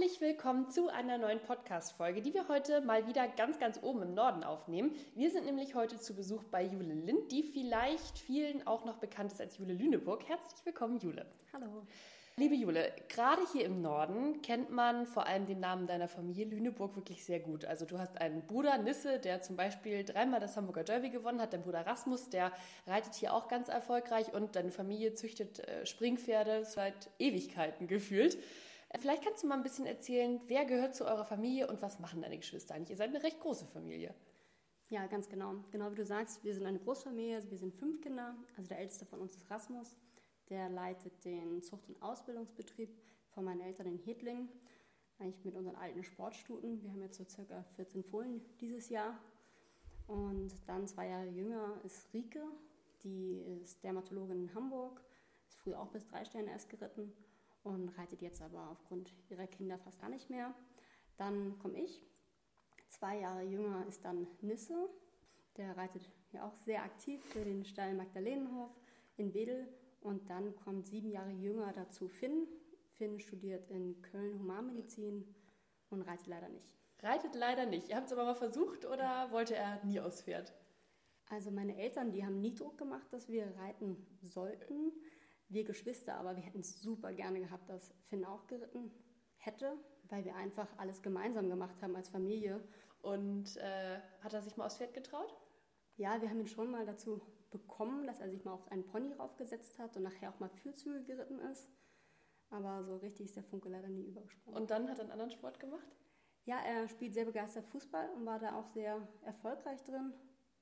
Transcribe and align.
Herzlich 0.00 0.20
willkommen 0.22 0.70
zu 0.70 0.88
einer 0.88 1.18
neuen 1.18 1.40
Podcast-Folge, 1.40 2.22
die 2.22 2.32
wir 2.32 2.48
heute 2.48 2.80
mal 2.80 3.06
wieder 3.06 3.28
ganz, 3.28 3.58
ganz 3.58 3.78
oben 3.82 4.00
im 4.02 4.14
Norden 4.14 4.44
aufnehmen. 4.44 4.94
Wir 5.14 5.30
sind 5.30 5.44
nämlich 5.44 5.74
heute 5.74 5.98
zu 5.98 6.14
Besuch 6.14 6.42
bei 6.44 6.62
Jule 6.62 6.94
Lind, 6.94 7.30
die 7.30 7.42
vielleicht 7.42 8.18
vielen 8.18 8.66
auch 8.66 8.86
noch 8.86 8.96
bekannt 8.96 9.32
ist 9.32 9.42
als 9.42 9.58
Jule 9.58 9.74
Lüneburg. 9.74 10.26
Herzlich 10.26 10.64
willkommen, 10.64 10.98
Jule. 11.00 11.26
Hallo. 11.52 11.86
Liebe 12.36 12.54
Jule, 12.54 12.90
gerade 13.08 13.42
hier 13.52 13.66
im 13.66 13.82
Norden 13.82 14.40
kennt 14.40 14.70
man 14.70 15.04
vor 15.06 15.26
allem 15.26 15.44
den 15.44 15.60
Namen 15.60 15.86
deiner 15.86 16.08
Familie 16.08 16.46
Lüneburg 16.46 16.96
wirklich 16.96 17.22
sehr 17.22 17.40
gut. 17.40 17.66
Also 17.66 17.84
du 17.84 17.98
hast 17.98 18.18
einen 18.18 18.46
Bruder 18.46 18.78
Nisse, 18.78 19.18
der 19.18 19.42
zum 19.42 19.56
Beispiel 19.56 20.04
dreimal 20.04 20.40
das 20.40 20.56
Hamburger 20.56 20.84
Derby 20.84 21.10
gewonnen 21.10 21.42
hat, 21.42 21.52
dein 21.52 21.62
Bruder 21.62 21.86
Rasmus, 21.86 22.30
der 22.30 22.52
reitet 22.86 23.16
hier 23.16 23.34
auch 23.34 23.48
ganz 23.48 23.68
erfolgreich 23.68 24.32
und 24.32 24.56
deine 24.56 24.70
Familie 24.70 25.12
züchtet 25.12 25.58
äh, 25.58 25.84
Springpferde 25.84 26.64
seit 26.64 27.10
Ewigkeiten 27.18 27.86
gefühlt. 27.86 28.38
Vielleicht 28.98 29.22
kannst 29.24 29.42
du 29.42 29.46
mal 29.46 29.54
ein 29.54 29.62
bisschen 29.62 29.86
erzählen, 29.86 30.40
wer 30.48 30.64
gehört 30.64 30.96
zu 30.96 31.04
eurer 31.04 31.24
Familie 31.24 31.68
und 31.68 31.80
was 31.80 32.00
machen 32.00 32.22
deine 32.22 32.38
Geschwister 32.38 32.74
eigentlich? 32.74 32.90
Ihr 32.90 32.96
seid 32.96 33.10
eine 33.10 33.22
recht 33.22 33.38
große 33.38 33.66
Familie. 33.66 34.14
Ja, 34.88 35.06
ganz 35.06 35.28
genau. 35.28 35.54
Genau 35.70 35.92
wie 35.92 35.94
du 35.94 36.04
sagst, 36.04 36.42
wir 36.42 36.52
sind 36.52 36.66
eine 36.66 36.80
Großfamilie, 36.80 37.36
also 37.36 37.50
wir 37.50 37.58
sind 37.58 37.72
fünf 37.74 38.00
Kinder. 38.00 38.34
Also 38.56 38.68
der 38.68 38.80
älteste 38.80 39.06
von 39.06 39.20
uns 39.20 39.36
ist 39.36 39.48
Rasmus. 39.48 39.96
Der 40.48 40.68
leitet 40.68 41.24
den 41.24 41.62
Zucht- 41.62 41.88
und 41.88 42.02
Ausbildungsbetrieb 42.02 42.90
von 43.28 43.44
meinen 43.44 43.60
Eltern 43.60 43.86
in 43.86 43.98
Hedling, 43.98 44.48
eigentlich 45.20 45.44
mit 45.44 45.54
unseren 45.54 45.76
alten 45.76 46.02
Sportstuten. 46.02 46.82
Wir 46.82 46.90
haben 46.90 47.02
jetzt 47.02 47.18
so 47.18 47.24
circa 47.24 47.62
14 47.76 48.02
Fohlen 48.02 48.44
dieses 48.60 48.88
Jahr. 48.88 49.16
Und 50.08 50.52
dann 50.66 50.88
zwei 50.88 51.06
Jahre 51.06 51.28
jünger 51.28 51.80
ist 51.84 52.12
Rike, 52.12 52.42
die 53.04 53.40
ist 53.62 53.84
Dermatologin 53.84 54.48
in 54.48 54.54
Hamburg, 54.56 55.00
ist 55.46 55.58
früher 55.58 55.78
auch 55.78 55.92
bis 55.92 56.04
drei 56.08 56.24
Sterne 56.24 56.50
erst 56.50 56.68
geritten 56.68 57.12
und 57.62 57.88
reitet 57.98 58.22
jetzt 58.22 58.42
aber 58.42 58.70
aufgrund 58.70 59.12
ihrer 59.28 59.46
Kinder 59.46 59.78
fast 59.78 60.00
gar 60.00 60.08
nicht 60.08 60.30
mehr. 60.30 60.54
Dann 61.16 61.58
komme 61.58 61.80
ich. 61.80 62.00
Zwei 62.88 63.20
Jahre 63.20 63.42
jünger 63.42 63.86
ist 63.86 64.04
dann 64.04 64.26
Nisse. 64.40 64.88
Der 65.56 65.76
reitet 65.76 66.10
ja 66.32 66.46
auch 66.46 66.56
sehr 66.56 66.82
aktiv 66.82 67.22
für 67.26 67.44
den 67.44 67.64
Stall 67.64 67.94
Magdalenenhof 67.94 68.70
in 69.16 69.34
Wedel 69.34 69.68
und 70.00 70.30
dann 70.30 70.56
kommt 70.56 70.86
sieben 70.86 71.10
Jahre 71.10 71.30
jünger 71.30 71.72
dazu 71.72 72.08
Finn. 72.08 72.46
Finn 72.96 73.20
studiert 73.20 73.68
in 73.70 74.00
Köln 74.02 74.38
Humanmedizin 74.38 75.34
und 75.90 76.02
reitet 76.02 76.26
leider 76.26 76.48
nicht. 76.48 76.74
Reitet 77.02 77.34
leider 77.34 77.66
nicht. 77.66 77.88
Ihr 77.88 77.96
habt 77.96 78.06
es 78.06 78.12
aber 78.12 78.24
mal 78.24 78.34
versucht 78.34 78.84
oder 78.84 79.30
wollte 79.30 79.54
er 79.54 79.82
nie 79.84 80.00
aufs 80.00 80.22
Pferd? 80.22 80.54
Also 81.30 81.50
meine 81.50 81.76
Eltern, 81.76 82.12
die 82.12 82.24
haben 82.24 82.40
nie 82.40 82.54
Druck 82.54 82.76
gemacht, 82.76 83.12
dass 83.12 83.28
wir 83.28 83.54
reiten 83.56 83.96
sollten. 84.20 84.92
Wir 85.50 85.64
Geschwister, 85.64 86.14
aber 86.14 86.36
wir 86.36 86.42
hätten 86.42 86.60
es 86.60 86.80
super 86.80 87.12
gerne 87.12 87.40
gehabt, 87.40 87.68
dass 87.68 87.92
Finn 88.08 88.24
auch 88.24 88.46
geritten 88.46 88.90
hätte, 89.36 89.76
weil 90.08 90.24
wir 90.24 90.36
einfach 90.36 90.68
alles 90.78 91.02
gemeinsam 91.02 91.48
gemacht 91.50 91.82
haben 91.82 91.96
als 91.96 92.08
Familie. 92.08 92.62
Und 93.02 93.56
äh, 93.56 94.00
hat 94.22 94.32
er 94.32 94.42
sich 94.42 94.56
mal 94.56 94.66
aufs 94.66 94.78
Pferd 94.78 94.94
getraut? 94.94 95.36
Ja, 95.96 96.20
wir 96.22 96.30
haben 96.30 96.40
ihn 96.40 96.46
schon 96.46 96.70
mal 96.70 96.86
dazu 96.86 97.20
bekommen, 97.50 98.06
dass 98.06 98.20
er 98.20 98.30
sich 98.30 98.44
mal 98.44 98.52
auf 98.52 98.70
einen 98.70 98.86
Pony 98.86 99.12
raufgesetzt 99.12 99.78
hat 99.78 99.96
und 99.96 100.04
nachher 100.04 100.30
auch 100.30 100.38
mal 100.38 100.48
Fürzüge 100.48 101.02
geritten 101.02 101.38
ist. 101.40 101.68
Aber 102.50 102.84
so 102.84 102.96
richtig 102.96 103.26
ist 103.26 103.36
der 103.36 103.44
Funke 103.44 103.68
leider 103.68 103.88
nie 103.88 104.04
übergesprungen. 104.04 104.60
Und 104.60 104.70
dann 104.70 104.88
hat 104.88 104.98
er 104.98 105.02
einen 105.02 105.12
anderen 105.12 105.30
Sport 105.30 105.60
gemacht? 105.60 105.96
Ja, 106.44 106.58
er 106.60 106.88
spielt 106.88 107.14
sehr 107.14 107.24
begeistert 107.24 107.66
Fußball 107.66 108.10
und 108.10 108.24
war 108.24 108.38
da 108.38 108.58
auch 108.58 108.66
sehr 108.66 109.06
erfolgreich 109.22 109.82
drin. 109.84 110.12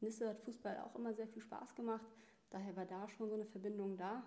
Nisse 0.01 0.29
hat 0.29 0.41
Fußball 0.41 0.79
auch 0.81 0.95
immer 0.97 1.15
sehr 1.15 1.29
viel 1.29 1.43
Spaß 1.43 1.75
gemacht. 1.75 2.07
Daher 2.51 2.77
war 2.77 2.87
da 2.87 3.09
schon 3.09 3.29
so 3.29 3.35
eine 3.35 3.47
Verbindung 3.47 3.97
da. 3.97 4.25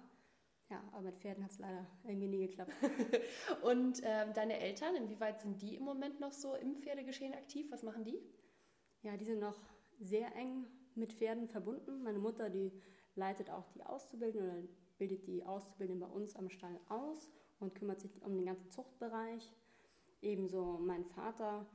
Ja, 0.72 0.82
aber 0.94 1.02
mit 1.02 1.18
Pferden 1.18 1.44
hat 1.44 1.52
es 1.52 1.60
leider 1.60 1.86
irgendwie 2.06 2.30
nie 2.30 2.48
geklappt. 2.48 2.72
und 3.62 4.02
ähm, 4.06 4.34
deine 4.34 4.58
Eltern, 4.58 4.96
inwieweit 4.96 5.42
sind 5.42 5.62
die 5.62 5.76
im 5.76 5.84
Moment 5.84 6.22
noch 6.22 6.32
so 6.32 6.56
im 6.56 6.78
Pferdegeschehen 6.78 7.34
aktiv? 7.34 7.70
Was 7.72 7.84
machen 7.84 8.06
die? 8.06 8.18
Ja, 9.02 9.18
die 9.18 9.26
sind 9.26 9.40
noch 9.40 9.60
sehr 10.00 10.34
eng 10.38 10.66
mit 10.96 11.12
Pferden 11.12 11.50
verbunden. 11.50 12.02
Meine 12.04 12.20
Mutter, 12.20 12.50
die 12.50 12.72
leitet 13.16 13.50
auch 13.50 13.68
die 13.72 13.84
Auszubildenden 13.84 14.50
oder 14.50 14.68
bildet 14.98 15.28
die 15.28 15.44
Auszubildenden 15.44 16.08
bei 16.08 16.16
uns 16.16 16.38
am 16.38 16.50
Stall 16.50 16.80
aus 16.88 17.30
und 17.60 17.76
kümmert 17.76 18.00
sich 18.00 18.22
um 18.22 18.38
den 18.38 18.46
ganzen 18.46 18.72
Zuchtbereich. 18.72 19.54
Ebenso 20.22 20.80
mein 20.80 21.04
Vater 21.04 21.68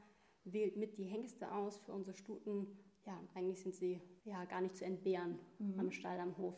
wählt 0.45 0.79
mit 0.79 0.97
die 0.97 1.05
Hengste 1.05 1.53
aus 1.53 1.77
für 1.81 1.93
unsere 1.93 2.17
Stuten. 2.17 2.67
Ja, 3.05 3.21
eigentlich 3.35 3.61
sind 3.61 3.75
sie 3.75 4.01
ja 4.25 4.43
gar 4.47 4.63
nicht 4.63 4.77
zu 4.77 4.87
entbehren 4.87 5.39
mhm. 5.59 5.81
am 5.81 5.91
Stall, 5.91 6.19
am 6.19 6.39
Hof. 6.39 6.57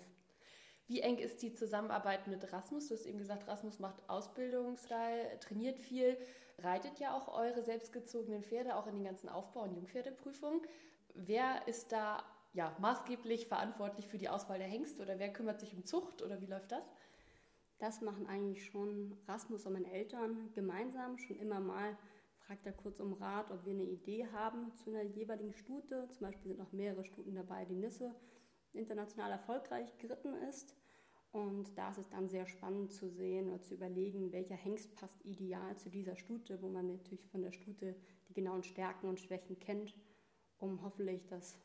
Wie 0.89 1.03
eng 1.03 1.19
ist 1.19 1.43
die 1.43 1.53
Zusammenarbeit 1.53 2.27
mit 2.29 2.51
Rasmus? 2.51 2.89
Du 2.89 2.95
hast 2.95 3.05
eben 3.05 3.19
gesagt, 3.19 3.47
Rasmus 3.47 3.79
macht 3.79 4.09
Ausbildungsstall, 4.09 5.39
trainiert 5.39 5.79
viel, 5.79 6.17
reitet 6.61 6.99
ja 6.99 7.15
auch 7.15 7.29
eure 7.29 7.63
selbstgezogenen 7.63 8.43
Pferde, 8.43 8.75
auch 8.75 8.87
in 8.87 8.95
den 8.95 9.05
ganzen 9.05 9.29
Aufbau- 9.29 9.65
und 9.65 9.75
Jungpferdeprüfungen. 9.75 10.63
Wer 11.13 11.69
ist 11.69 11.93
da 11.93 12.25
ja, 12.55 12.75
maßgeblich 12.79 13.49
verantwortlich 13.49 14.07
für 14.07 14.17
die 14.17 14.31
Auswahl 14.31 14.59
der 14.59 14.67
Hengste 14.67 15.03
oder 15.03 15.19
wer 15.19 15.31
kümmert 15.31 15.61
sich 15.61 15.75
um 15.75 15.85
Zucht 15.85 16.23
oder 16.23 16.41
wie 16.41 16.47
läuft 16.47 16.73
das? 16.73 16.91
Das 17.79 18.01
machen 18.01 18.27
eigentlich 18.27 18.65
schon 18.65 19.15
Rasmus 19.29 19.67
und 19.67 19.75
meine 19.75 19.93
Eltern 19.93 20.51
gemeinsam. 20.55 21.19
Schon 21.19 21.39
immer 21.39 21.61
mal 21.61 21.99
fragt 22.47 22.65
er 22.65 22.73
kurz 22.73 22.99
um 22.99 23.13
Rat, 23.13 23.51
ob 23.51 23.67
wir 23.67 23.75
eine 23.75 23.85
Idee 23.85 24.27
haben 24.33 24.75
zu 24.75 24.89
einer 24.89 25.03
jeweiligen 25.03 25.53
Stute. 25.53 26.09
Zum 26.13 26.27
Beispiel 26.27 26.49
sind 26.49 26.59
noch 26.59 26.73
mehrere 26.73 27.05
Stuten 27.05 27.35
dabei, 27.35 27.67
die 27.67 27.77
Nisse 27.77 28.15
international 28.79 29.31
erfolgreich 29.33 29.97
geritten 29.99 30.35
ist. 30.49 30.75
Und 31.31 31.77
da 31.77 31.91
ist 31.91 31.99
es 31.99 32.09
dann 32.09 32.29
sehr 32.29 32.47
spannend 32.47 32.93
zu 32.93 33.11
sehen 33.11 33.51
oder 33.51 33.61
zu 33.61 33.75
überlegen, 33.75 34.33
welcher 34.33 34.55
Hengst 34.55 34.95
passt 34.97 35.23
ideal 35.25 35.77
zu 35.77 35.91
dieser 35.91 36.17
Stute, 36.17 36.63
wo 36.63 36.69
man 36.69 36.87
natürlich 36.87 37.27
von 37.29 37.43
der 37.43 37.53
Stute 37.53 37.95
die 38.29 38.35
genauen 38.35 38.63
Stärken 38.63 39.09
und 39.09 39.21
Schwächen 39.21 39.59
kennt, 39.59 39.95
um 40.59 40.83
hoffentlich 40.83 41.27
das 41.27 41.59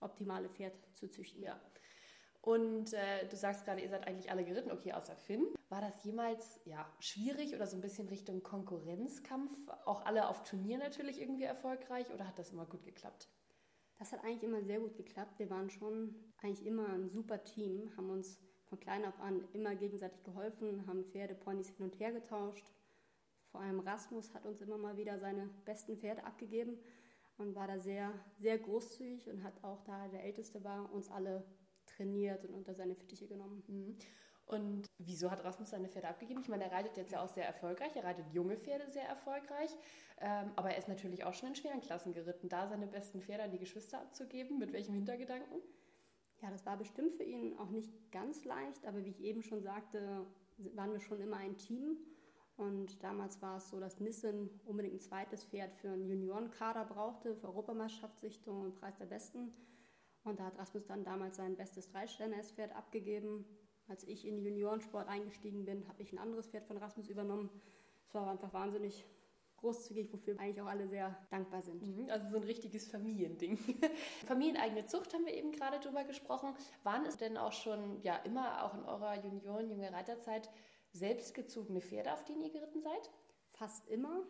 optimale 0.00 0.48
Pferd 0.48 0.74
zu 0.94 1.08
züchten. 1.08 1.42
Ja. 1.42 1.60
Und 2.40 2.92
äh, 2.92 3.28
du 3.28 3.36
sagst 3.36 3.64
gerade, 3.64 3.82
ihr 3.82 3.88
seid 3.88 4.06
eigentlich 4.08 4.30
alle 4.30 4.44
geritten, 4.44 4.72
okay, 4.72 4.92
außer 4.92 5.14
Finn. 5.14 5.46
War 5.68 5.80
das 5.80 6.02
jemals 6.02 6.60
ja, 6.64 6.90
schwierig 6.98 7.54
oder 7.54 7.66
so 7.66 7.76
ein 7.76 7.82
bisschen 7.82 8.08
Richtung 8.08 8.42
Konkurrenzkampf? 8.42 9.52
Auch 9.84 10.04
alle 10.04 10.28
auf 10.28 10.42
Turnier 10.42 10.78
natürlich 10.78 11.20
irgendwie 11.20 11.44
erfolgreich 11.44 12.10
oder 12.12 12.26
hat 12.26 12.38
das 12.38 12.50
immer 12.50 12.66
gut 12.66 12.84
geklappt? 12.84 13.28
Das 14.02 14.10
hat 14.10 14.24
eigentlich 14.24 14.42
immer 14.42 14.60
sehr 14.64 14.80
gut 14.80 14.96
geklappt. 14.96 15.38
Wir 15.38 15.48
waren 15.48 15.70
schon 15.70 16.12
eigentlich 16.38 16.66
immer 16.66 16.88
ein 16.88 17.08
super 17.08 17.44
Team, 17.44 17.96
haben 17.96 18.10
uns 18.10 18.36
von 18.68 18.80
klein 18.80 19.04
auf 19.04 19.20
an 19.20 19.44
immer 19.52 19.76
gegenseitig 19.76 20.24
geholfen, 20.24 20.84
haben 20.88 21.04
Pferde, 21.04 21.36
Ponys 21.36 21.68
hin 21.68 21.84
und 21.84 22.00
her 22.00 22.10
getauscht. 22.10 22.66
Vor 23.52 23.60
allem 23.60 23.78
Rasmus 23.78 24.34
hat 24.34 24.44
uns 24.44 24.60
immer 24.60 24.76
mal 24.76 24.96
wieder 24.96 25.20
seine 25.20 25.48
besten 25.64 25.98
Pferde 25.98 26.24
abgegeben 26.24 26.80
und 27.36 27.54
war 27.54 27.68
da 27.68 27.78
sehr, 27.78 28.12
sehr 28.40 28.58
großzügig 28.58 29.30
und 29.30 29.44
hat 29.44 29.62
auch 29.62 29.84
da 29.84 30.08
der 30.08 30.24
Älteste 30.24 30.64
war, 30.64 30.92
uns 30.92 31.08
alle 31.08 31.44
trainiert 31.86 32.44
und 32.44 32.54
unter 32.54 32.74
seine 32.74 32.96
Fittiche 32.96 33.28
genommen. 33.28 33.62
Mhm. 33.68 33.98
Und 34.46 34.90
wieso 34.98 35.30
hat 35.30 35.44
Rasmus 35.44 35.70
seine 35.70 35.88
Pferde 35.88 36.08
abgegeben? 36.08 36.40
Ich 36.40 36.48
meine, 36.48 36.64
er 36.64 36.72
reitet 36.72 36.96
jetzt 36.96 37.12
ja 37.12 37.22
auch 37.22 37.28
sehr 37.28 37.46
erfolgreich, 37.46 37.94
er 37.96 38.04
reitet 38.04 38.26
junge 38.32 38.56
Pferde 38.56 38.90
sehr 38.90 39.08
erfolgreich, 39.08 39.70
ähm, 40.20 40.50
aber 40.56 40.70
er 40.70 40.78
ist 40.78 40.88
natürlich 40.88 41.24
auch 41.24 41.32
schon 41.32 41.50
in 41.50 41.54
schweren 41.54 41.80
Klassen 41.80 42.12
geritten. 42.12 42.48
Da 42.48 42.68
seine 42.68 42.86
besten 42.86 43.22
Pferde 43.22 43.44
an 43.44 43.50
die 43.50 43.58
Geschwister 43.58 44.00
abzugeben, 44.00 44.58
mit 44.58 44.72
welchem 44.72 44.94
Hintergedanken? 44.94 45.62
Ja, 46.42 46.50
das 46.50 46.66
war 46.66 46.76
bestimmt 46.76 47.14
für 47.14 47.22
ihn 47.22 47.56
auch 47.58 47.70
nicht 47.70 48.10
ganz 48.10 48.44
leicht, 48.44 48.84
aber 48.84 49.04
wie 49.04 49.10
ich 49.10 49.22
eben 49.22 49.42
schon 49.42 49.62
sagte, 49.62 50.26
waren 50.74 50.92
wir 50.92 51.00
schon 51.00 51.20
immer 51.20 51.36
ein 51.36 51.56
Team 51.56 51.96
und 52.56 53.02
damals 53.02 53.40
war 53.40 53.56
es 53.56 53.70
so, 53.70 53.80
dass 53.80 54.00
Nissen 54.00 54.50
unbedingt 54.64 54.94
ein 54.94 55.00
zweites 55.00 55.44
Pferd 55.44 55.74
für 55.74 55.88
einen 55.88 56.06
Juniorenkader 56.06 56.84
brauchte, 56.84 57.34
für 57.34 57.48
Europameisterschaftssichtung 57.48 58.60
und 58.60 58.74
Preis 58.74 58.96
der 58.98 59.06
Besten. 59.06 59.52
Und 60.24 60.38
da 60.38 60.44
hat 60.44 60.58
Rasmus 60.58 60.86
dann 60.86 61.02
damals 61.02 61.36
sein 61.36 61.56
bestes 61.56 61.88
Dreisterne-S-Pferd 61.88 62.74
abgegeben. 62.76 63.44
Als 63.92 64.04
ich 64.04 64.26
in 64.26 64.36
den 64.36 64.46
Juniorensport 64.46 65.06
eingestiegen 65.06 65.66
bin, 65.66 65.86
habe 65.86 66.00
ich 66.02 66.14
ein 66.14 66.18
anderes 66.18 66.46
Pferd 66.46 66.64
von 66.64 66.78
Rasmus 66.78 67.10
übernommen. 67.10 67.50
Es 68.08 68.14
war 68.14 68.26
einfach 68.30 68.50
wahnsinnig 68.54 69.04
großzügig, 69.58 70.10
wofür 70.10 70.40
eigentlich 70.40 70.62
auch 70.62 70.66
alle 70.66 70.88
sehr 70.88 71.14
dankbar 71.28 71.60
sind. 71.60 71.82
Mhm, 71.82 72.08
also 72.08 72.26
so 72.30 72.36
ein 72.36 72.44
richtiges 72.44 72.88
Familiending. 72.88 73.58
Familieneigene 74.26 74.86
Zucht 74.86 75.12
haben 75.12 75.26
wir 75.26 75.34
eben 75.34 75.52
gerade 75.52 75.78
drüber 75.78 76.04
gesprochen. 76.04 76.54
Waren 76.84 77.04
es 77.04 77.18
denn 77.18 77.36
auch 77.36 77.52
schon 77.52 78.00
ja 78.00 78.16
immer 78.24 78.64
auch 78.64 78.72
in 78.72 78.82
eurer 78.84 79.22
Junioren, 79.22 79.68
junge 79.68 79.92
Reiterzeit 79.92 80.48
selbstgezogene 80.92 81.82
Pferde, 81.82 82.14
auf 82.14 82.24
denen 82.24 82.40
ihr 82.40 82.50
geritten 82.50 82.80
seid? 82.80 83.10
Fast 83.50 83.86
immer. 83.90 84.22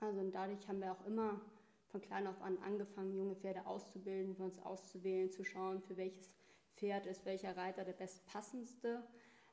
Also 0.00 0.28
dadurch 0.28 0.66
haben 0.66 0.80
wir 0.80 0.90
auch 0.90 1.06
immer 1.06 1.40
von 1.86 2.00
klein 2.00 2.26
auf 2.26 2.42
an 2.42 2.58
angefangen, 2.58 3.14
junge 3.14 3.36
Pferde 3.36 3.64
auszubilden, 3.64 4.34
für 4.34 4.42
uns 4.42 4.58
auszuwählen, 4.58 5.30
zu 5.30 5.44
schauen, 5.44 5.80
für 5.82 5.96
welches 5.96 6.32
Pferd 6.76 7.06
ist 7.06 7.24
welcher 7.24 7.56
Reiter 7.56 7.84
der 7.84 7.92
bestpassendste. 7.92 9.02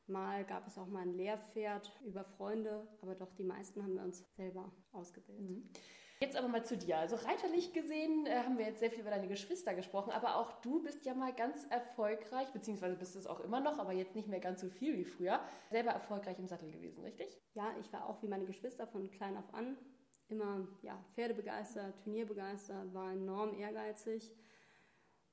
Mal 0.08 0.44
gab 0.46 0.68
es 0.68 0.78
auch 0.78 0.88
mal 0.88 1.04
ein 1.04 1.14
Lehrpferd 1.14 1.92
über 2.04 2.24
Freunde, 2.24 2.88
aber 3.02 3.16
doch 3.16 3.34
die 3.34 3.44
meisten 3.44 3.84
haben 3.84 3.96
wir 3.96 4.04
uns 4.04 4.26
selber 4.36 4.72
ausgebildet. 4.92 5.50
Mhm. 5.50 5.70
Jetzt 6.20 6.36
aber 6.36 6.48
mal 6.50 6.64
zu 6.64 6.78
dir. 6.78 6.98
Also 6.98 7.16
reiterlich 7.16 7.74
gesehen 7.74 8.28
äh, 8.28 8.44
haben 8.44 8.60
wir 8.60 8.66
jetzt 8.66 8.80
sehr 8.80 8.92
viel 8.92 9.02
über 9.02 9.10
deine 9.10 9.28
Geschwister 9.28 9.74
gesprochen, 9.74 10.12
aber 10.12 10.36
auch 10.36 10.62
du 10.62 10.84
bist 10.84 11.04
ja 11.06 11.16
mal 11.16 11.34
ganz 11.34 11.66
erfolgreich, 11.72 12.48
beziehungsweise 12.54 12.96
bist 12.96 13.16
es 13.16 13.26
auch 13.26 13.40
immer 13.40 13.60
noch, 13.60 13.80
aber 13.80 13.94
jetzt 13.94 14.16
nicht 14.16 14.28
mehr 14.28 14.40
ganz 14.40 14.62
so 14.62 14.70
viel 14.70 14.98
wie 14.98 15.06
früher, 15.06 15.40
selber 15.72 15.90
erfolgreich 15.92 16.38
im 16.38 16.46
Sattel 16.46 16.70
gewesen, 16.70 17.02
richtig? 17.02 17.42
Ja, 17.56 17.74
ich 17.80 17.92
war 17.92 18.08
auch 18.08 18.22
wie 18.22 18.28
meine 18.28 18.46
Geschwister 18.46 18.86
von 18.86 19.10
klein 19.10 19.36
auf 19.36 19.52
an 19.54 19.78
immer 20.32 20.68
ja, 20.82 20.98
Pferdebegeistert, 21.14 22.02
Turnierbegeistert, 22.04 22.94
war 22.94 23.12
enorm 23.12 23.54
ehrgeizig 23.54 24.32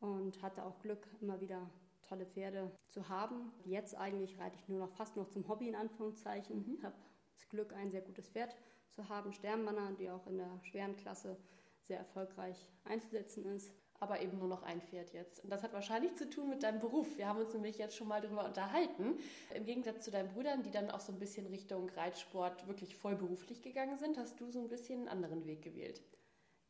und 0.00 0.42
hatte 0.42 0.64
auch 0.64 0.78
Glück, 0.80 1.08
immer 1.20 1.40
wieder 1.40 1.70
tolle 2.08 2.26
Pferde 2.26 2.70
zu 2.88 3.08
haben. 3.08 3.52
Jetzt 3.64 3.94
eigentlich 3.94 4.38
reite 4.38 4.56
ich 4.56 4.68
nur 4.68 4.78
noch 4.78 4.90
fast 4.90 5.16
noch 5.16 5.28
zum 5.28 5.46
Hobby 5.48 5.68
in 5.68 5.74
Anführungszeichen. 5.74 6.58
Mhm. 6.58 6.82
Habe 6.82 6.94
das 7.36 7.48
Glück, 7.48 7.72
ein 7.74 7.90
sehr 7.90 8.00
gutes 8.00 8.28
Pferd 8.28 8.56
zu 8.92 9.08
haben, 9.08 9.32
Sternbanner, 9.32 9.92
die 9.98 10.10
auch 10.10 10.26
in 10.26 10.38
der 10.38 10.60
schweren 10.62 10.96
Klasse 10.96 11.36
sehr 11.82 11.98
erfolgreich 11.98 12.70
einzusetzen 12.84 13.44
ist. 13.46 13.72
Aber 14.00 14.20
eben 14.20 14.38
nur 14.38 14.46
noch 14.46 14.62
ein 14.62 14.80
Pferd 14.80 15.12
jetzt. 15.12 15.42
Und 15.42 15.50
das 15.50 15.64
hat 15.64 15.72
wahrscheinlich 15.72 16.14
zu 16.14 16.30
tun 16.30 16.48
mit 16.50 16.62
deinem 16.62 16.78
Beruf. 16.78 17.16
Wir 17.16 17.26
haben 17.26 17.40
uns 17.40 17.52
nämlich 17.52 17.78
jetzt 17.78 17.96
schon 17.96 18.06
mal 18.06 18.20
darüber 18.20 18.44
unterhalten. 18.44 19.18
Im 19.52 19.64
Gegensatz 19.64 20.04
zu 20.04 20.12
deinen 20.12 20.28
Brüdern, 20.28 20.62
die 20.62 20.70
dann 20.70 20.90
auch 20.90 21.00
so 21.00 21.12
ein 21.12 21.18
bisschen 21.18 21.46
Richtung 21.46 21.90
Reitsport 21.90 22.68
wirklich 22.68 22.94
voll 22.94 23.16
beruflich 23.16 23.60
gegangen 23.60 23.98
sind, 23.98 24.16
hast 24.16 24.40
du 24.40 24.50
so 24.52 24.60
ein 24.60 24.68
bisschen 24.68 25.00
einen 25.00 25.08
anderen 25.08 25.46
Weg 25.46 25.62
gewählt. 25.62 26.00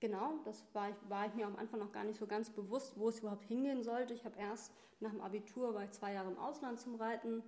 Genau, 0.01 0.39
das 0.45 0.65
war 0.75 0.91
ich, 0.91 0.97
war 1.09 1.27
ich 1.27 1.35
mir 1.35 1.47
am 1.47 1.57
Anfang 1.57 1.81
noch 1.81 1.91
gar 1.91 2.05
nicht 2.05 2.19
so 2.19 2.27
ganz 2.27 2.51
bewusst, 2.51 2.97
wo 2.97 3.09
es 3.09 3.19
überhaupt 3.19 3.45
hingehen 3.45 3.83
sollte. 3.83 4.15
Ich 4.15 4.25
habe 4.25 4.39
erst 4.39 4.73
nach 5.01 5.11
dem 5.11 5.21
Abitur, 5.21 5.75
war 5.75 5.85
ich 5.85 5.91
zwei 5.91 6.13
Jahre 6.13 6.31
im 6.31 6.39
Ausland 6.39 6.79
zum 6.79 6.95
Reiten, 6.95 7.43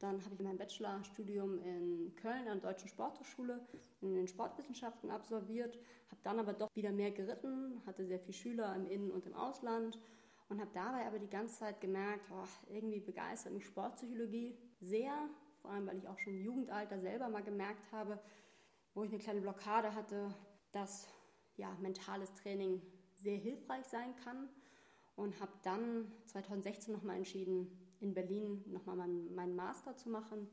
dann 0.00 0.22
habe 0.22 0.34
ich 0.34 0.40
mein 0.40 0.58
Bachelorstudium 0.58 1.58
in 1.60 2.14
Köln 2.16 2.48
an 2.48 2.60
der 2.60 2.72
Deutschen 2.72 2.88
Sporthochschule 2.88 3.66
in 4.02 4.14
den 4.14 4.28
Sportwissenschaften 4.28 5.10
absolviert, 5.10 5.78
habe 6.10 6.20
dann 6.22 6.38
aber 6.38 6.52
doch 6.52 6.68
wieder 6.74 6.92
mehr 6.92 7.10
geritten, 7.10 7.80
hatte 7.86 8.04
sehr 8.04 8.18
viele 8.18 8.34
Schüler 8.34 8.74
im 8.76 8.86
Innen- 8.86 9.10
und 9.10 9.24
im 9.24 9.34
Ausland 9.34 9.98
und 10.50 10.60
habe 10.60 10.70
dabei 10.74 11.06
aber 11.06 11.18
die 11.18 11.30
ganze 11.30 11.58
Zeit 11.60 11.80
gemerkt, 11.80 12.30
oh, 12.30 12.72
irgendwie 12.72 13.00
begeistert 13.00 13.54
mich 13.54 13.64
Sportpsychologie 13.64 14.58
sehr, 14.80 15.14
vor 15.62 15.70
allem 15.70 15.86
weil 15.86 15.96
ich 15.96 16.08
auch 16.08 16.18
schon 16.18 16.34
im 16.34 16.42
Jugendalter 16.42 17.00
selber 17.00 17.30
mal 17.30 17.42
gemerkt 17.42 17.90
habe, 17.92 18.18
wo 18.92 19.04
ich 19.04 19.10
eine 19.10 19.22
kleine 19.22 19.40
Blockade 19.40 19.94
hatte, 19.94 20.34
dass 20.72 21.08
ja, 21.56 21.76
mentales 21.80 22.32
Training 22.34 22.82
sehr 23.14 23.36
hilfreich 23.36 23.84
sein 23.86 24.14
kann 24.16 24.48
und 25.16 25.40
habe 25.40 25.52
dann 25.62 26.10
2016 26.26 26.92
nochmal 26.92 27.16
entschieden, 27.16 27.70
in 28.00 28.12
Berlin 28.12 28.62
nochmal 28.66 28.96
meinen, 28.96 29.34
meinen 29.34 29.56
Master 29.56 29.96
zu 29.96 30.10
machen 30.10 30.48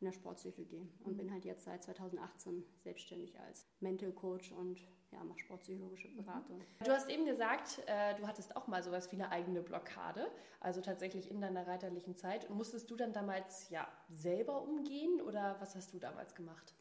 in 0.00 0.06
der 0.06 0.12
Sportpsychologie 0.12 0.88
und 1.04 1.12
mhm. 1.12 1.16
bin 1.16 1.32
halt 1.32 1.44
jetzt 1.44 1.64
seit 1.64 1.82
2018 1.82 2.64
selbstständig 2.82 3.38
als 3.40 3.66
Mental 3.80 4.12
Coach 4.12 4.52
und 4.52 4.80
ja, 5.12 5.22
mache 5.22 5.38
sportpsychologische 5.38 6.08
mhm. 6.08 6.16
Beratung. 6.16 6.60
Du 6.84 6.90
hast 6.90 7.08
eben 7.08 7.24
gesagt, 7.24 7.82
äh, 7.86 8.14
du 8.16 8.26
hattest 8.26 8.56
auch 8.56 8.66
mal 8.66 8.82
sowas 8.82 9.10
wie 9.12 9.16
eine 9.16 9.30
eigene 9.30 9.62
Blockade, 9.62 10.30
also 10.60 10.80
tatsächlich 10.80 11.30
in 11.30 11.40
deiner 11.40 11.66
reiterlichen 11.66 12.16
Zeit. 12.16 12.48
Und 12.50 12.56
musstest 12.56 12.90
du 12.90 12.96
dann 12.96 13.12
damals 13.12 13.68
ja 13.70 13.86
selber 14.10 14.62
umgehen 14.62 15.20
oder 15.20 15.56
was 15.60 15.76
hast 15.76 15.94
du 15.94 15.98
damals 15.98 16.34
gemacht? 16.34 16.74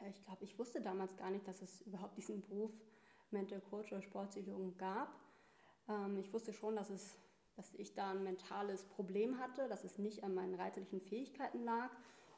Ja, 0.00 0.08
ich 0.08 0.24
glaube, 0.24 0.44
ich 0.44 0.58
wusste 0.58 0.80
damals 0.80 1.16
gar 1.16 1.30
nicht, 1.30 1.46
dass 1.46 1.62
es 1.62 1.82
überhaupt 1.82 2.16
diesen 2.16 2.40
Beruf 2.40 2.72
Mental 3.30 3.60
Coach 3.60 3.92
oder 3.92 4.02
Sportpsychologen 4.02 4.76
gab. 4.76 5.20
Ähm, 5.88 6.18
ich 6.18 6.32
wusste 6.32 6.52
schon, 6.52 6.76
dass 6.76 6.90
es 6.90 7.18
dass 7.56 7.74
ich 7.74 7.94
da 7.94 8.10
ein 8.10 8.22
mentales 8.22 8.84
Problem 8.84 9.38
hatte, 9.38 9.66
dass 9.68 9.82
es 9.82 9.98
nicht 9.98 10.22
an 10.22 10.34
meinen 10.34 10.54
reiterlichen 10.54 11.00
Fähigkeiten 11.00 11.64
lag. 11.64 11.90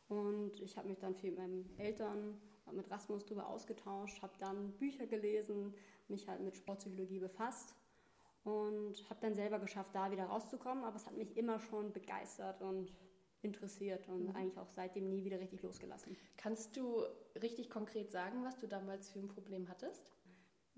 Und 0.09 0.61
ich 0.61 0.79
habe 0.79 0.89
mich 0.89 0.99
dann 0.99 1.15
viel 1.15 1.31
mit 1.31 1.41
meinen 1.41 1.79
Eltern, 1.79 2.41
mit 2.73 2.91
Rasmus 2.91 3.27
darüber 3.27 3.49
ausgetauscht, 3.49 4.23
habe 4.23 4.33
dann 4.39 4.73
Bücher 4.79 5.07
gelesen, 5.07 5.75
mich 6.07 6.29
halt 6.29 6.41
mit 6.41 6.57
Sportpsychologie 6.57 7.19
befasst 7.19 7.75
und 8.45 8.95
habe 9.11 9.21
dann 9.21 9.35
selber 9.35 9.59
geschafft, 9.59 9.95
da 9.95 10.11
wieder 10.11 10.25
rauszukommen. 10.25 10.85
Aber 10.85 10.97
es 10.97 11.07
hat 11.07 11.17
mich 11.17 11.37
immer 11.37 11.59
schon 11.59 11.93
begeistert 11.93 12.63
und 12.63 12.95
interessiert 13.43 14.09
und 14.09 14.29
mhm. 14.29 14.37
eigentlich 14.37 14.59
auch 14.59 14.71
seitdem 14.71 15.09
nie 15.09 15.25
wieder 15.25 15.41
richtig 15.41 15.63
losgelassen. 15.63 16.17
Kannst 16.37 16.77
du 16.77 17.03
richtig 17.41 17.71
konkret 17.71 18.11
sagen, 18.11 18.45
was 18.45 18.59
du 18.59 18.67
damals 18.67 19.11
für 19.11 19.19
ein 19.19 19.29
Problem 19.29 19.69
hattest? 19.69 20.13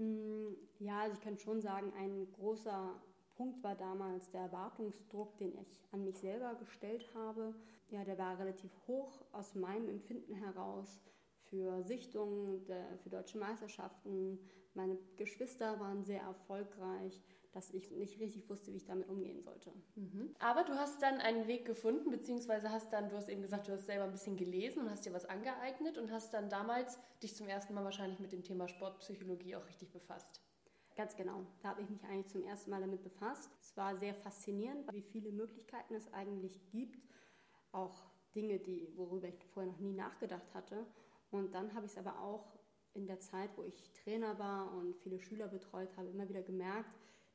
Mm, 0.01 0.55
ja, 0.79 1.01
also 1.01 1.15
ich 1.15 1.21
kann 1.21 1.37
schon 1.39 1.61
sagen, 1.61 1.93
ein 1.99 2.27
großer 2.33 2.99
Punkt 3.37 3.63
war 3.63 3.75
damals 3.75 4.31
der 4.31 4.43
Erwartungsdruck, 4.43 5.37
den 5.37 5.53
ich 5.59 5.79
an 5.93 6.05
mich 6.05 6.19
selber 6.19 6.55
gestellt 6.55 7.07
habe. 7.15 7.55
Ja, 7.91 8.03
der 8.03 8.17
war 8.17 8.39
relativ 8.39 8.71
hoch 8.87 9.21
aus 9.33 9.55
meinem 9.55 9.91
Empfinden 9.91 10.35
heraus 10.35 11.03
für 11.51 11.83
Sichtungen, 11.83 12.63
für 13.03 13.11
deutsche 13.11 13.37
Meisterschaften. 13.39 14.39
Meine 14.73 14.97
Geschwister 15.19 15.79
waren 15.81 16.03
sehr 16.03 16.23
erfolgreich, 16.23 17.21
dass 17.53 17.71
ich 17.71 17.91
nicht 17.91 18.21
richtig 18.21 18.49
wusste, 18.49 18.73
wie 18.73 18.77
ich 18.77 18.85
damit 18.85 19.09
umgehen 19.09 19.43
sollte. 19.43 19.73
Mhm. 19.97 20.35
Aber 20.39 20.63
du 20.65 20.75
hast 20.75 21.03
dann 21.03 21.21
einen 21.21 21.49
Weg 21.49 21.65
gefunden, 21.65 22.11
beziehungsweise 22.11 22.71
hast 22.71 22.93
dann, 22.93 23.09
du 23.09 23.17
hast 23.17 23.29
eben 23.29 23.43
gesagt, 23.43 23.69
du 23.69 23.73
hast 23.73 23.87
selber 23.87 24.05
ein 24.05 24.13
bisschen 24.13 24.37
gelesen 24.37 24.83
und 24.83 24.91
hast 24.91 25.05
dir 25.05 25.13
was 25.13 25.27
angeeignet 25.27 25.99
und 25.99 26.13
hast 26.13 26.33
dann 26.33 26.49
damals 26.49 26.99
dich 27.23 27.35
zum 27.35 27.49
ersten 27.49 27.75
Mal 27.75 27.85
wahrscheinlich 27.85 28.21
mit 28.21 28.33
dem 28.33 28.45
Thema 28.45 28.69
Sportpsychologie 28.69 29.57
auch 29.57 29.67
richtig 29.67 29.91
befasst. 29.91 30.41
Ganz 30.97 31.17
genau. 31.17 31.47
Da 31.63 31.71
habe 31.71 31.83
ich 31.83 31.91
mich 31.91 32.05
eigentlich 32.05 32.29
zum 32.29 32.45
ersten 32.45 32.71
Mal 32.71 32.81
damit 32.81 33.03
befasst. 33.03 33.51
Es 33.61 33.77
war 33.77 33.97
sehr 33.97 34.15
faszinierend, 34.15 34.93
wie 34.93 35.03
viele 35.03 35.33
Möglichkeiten 35.33 35.95
es 35.95 36.13
eigentlich 36.13 36.61
gibt. 36.71 37.09
Auch 37.73 38.05
Dinge, 38.35 38.59
die, 38.59 38.93
worüber 38.97 39.29
ich 39.29 39.45
vorher 39.47 39.73
noch 39.73 39.79
nie 39.81 39.93
nachgedacht 39.93 40.55
hatte. 40.55 40.87
Und 41.31 41.55
dann 41.55 41.75
habe 41.75 41.87
ich 41.87 41.93
es 41.93 41.99
aber 41.99 42.21
auch 42.21 42.59
in 42.95 43.07
der 43.07 43.21
Zeit, 43.21 43.51
wo 43.57 43.65
ich 43.65 43.93
Trainer 43.93 44.39
war 44.39 44.73
und 44.75 44.97
viele 44.97 45.21
Schüler 45.21 45.49
betreut 45.49 45.97
habe, 45.97 46.09
immer 46.09 46.29
wieder 46.29 46.43
gemerkt, 46.43 46.91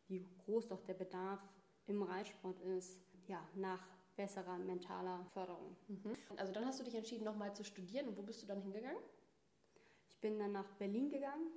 wie 0.08 0.26
groß 0.46 0.70
doch 0.70 0.82
der 0.84 0.94
Bedarf 0.94 1.42
im 1.88 2.02
Reitsport 2.04 2.60
ist, 2.62 3.00
ja, 3.28 3.48
nach 3.56 3.86
besserer 4.16 4.58
mentaler 4.58 5.26
Förderung. 5.34 5.76
Mhm. 5.88 6.14
Also 6.38 6.54
dann 6.54 6.66
hast 6.66 6.80
du 6.80 6.84
dich 6.84 6.96
entschieden, 6.96 7.26
nochmal 7.26 7.54
zu 7.54 7.64
studieren. 7.64 8.08
Und 8.08 8.18
wo 8.18 8.22
bist 8.22 8.42
du 8.42 8.48
dann 8.48 8.62
hingegangen? 8.62 9.02
Ich 10.08 10.20
bin 10.22 10.40
dann 10.40 10.54
nach 10.54 10.72
Berlin 10.74 11.10
gegangen 11.10 11.52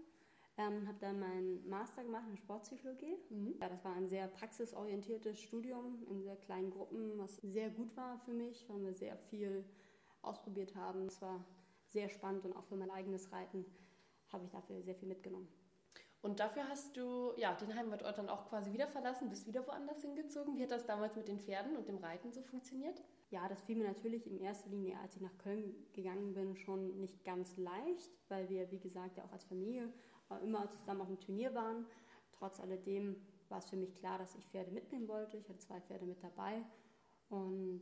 ähm, 0.58 0.88
habe 0.88 0.98
dann 0.98 1.20
meinen 1.20 1.66
Master 1.68 2.02
gemacht 2.02 2.24
in 2.28 2.36
Sportpsychologie. 2.36 3.16
Mhm. 3.30 3.54
Ja, 3.60 3.68
das 3.68 3.84
war 3.84 3.94
ein 3.94 4.08
sehr 4.08 4.26
praxisorientiertes 4.26 5.40
Studium 5.40 6.04
in 6.10 6.20
sehr 6.20 6.36
kleinen 6.36 6.70
Gruppen, 6.70 7.16
was 7.16 7.36
sehr 7.36 7.70
gut 7.70 7.96
war 7.96 8.18
für 8.18 8.32
mich, 8.32 8.68
weil 8.68 8.82
wir 8.82 8.92
sehr 8.92 9.16
viel 9.16 9.64
ausprobiert 10.20 10.74
haben. 10.74 11.06
Es 11.06 11.22
war 11.22 11.44
sehr 11.86 12.08
spannend 12.08 12.44
und 12.44 12.56
auch 12.56 12.64
für 12.64 12.76
mein 12.76 12.90
eigenes 12.90 13.30
Reiten 13.32 13.64
habe 14.32 14.44
ich 14.44 14.50
dafür 14.50 14.82
sehr 14.82 14.96
viel 14.96 15.08
mitgenommen. 15.08 15.48
Und 16.20 16.40
dafür 16.40 16.68
hast 16.68 16.96
du 16.96 17.32
ja, 17.36 17.54
den 17.54 17.74
Heimatort 17.76 18.18
dann 18.18 18.28
auch 18.28 18.48
quasi 18.48 18.72
wieder 18.72 18.88
verlassen, 18.88 19.28
bist 19.28 19.46
wieder 19.46 19.64
woanders 19.66 20.02
hingezogen. 20.02 20.56
Wie 20.56 20.62
hat 20.64 20.72
das 20.72 20.84
damals 20.84 21.14
mit 21.14 21.28
den 21.28 21.38
Pferden 21.38 21.76
und 21.76 21.86
dem 21.86 21.98
Reiten 21.98 22.32
so 22.32 22.42
funktioniert? 22.42 23.00
Ja, 23.30 23.48
das 23.48 23.62
fiel 23.62 23.76
mir 23.76 23.86
natürlich 23.86 24.26
in 24.26 24.40
erster 24.40 24.68
Linie, 24.68 24.98
als 24.98 25.14
ich 25.14 25.22
nach 25.22 25.38
Köln 25.38 25.74
gegangen 25.92 26.34
bin, 26.34 26.56
schon 26.56 26.98
nicht 26.98 27.24
ganz 27.24 27.56
leicht, 27.56 28.10
weil 28.28 28.48
wir, 28.48 28.70
wie 28.72 28.80
gesagt, 28.80 29.16
ja 29.16 29.24
auch 29.24 29.32
als 29.32 29.44
Familie 29.44 29.92
immer 30.42 30.68
zusammen 30.72 31.02
auf 31.02 31.06
dem 31.06 31.20
Turnier 31.20 31.54
waren. 31.54 31.86
Trotz 32.32 32.58
alledem 32.58 33.16
war 33.48 33.58
es 33.58 33.70
für 33.70 33.76
mich 33.76 33.94
klar, 33.94 34.18
dass 34.18 34.34
ich 34.34 34.44
Pferde 34.46 34.72
mitnehmen 34.72 35.06
wollte. 35.06 35.36
Ich 35.36 35.48
hatte 35.48 35.58
zwei 35.58 35.80
Pferde 35.80 36.04
mit 36.04 36.22
dabei 36.22 36.64
und 37.28 37.80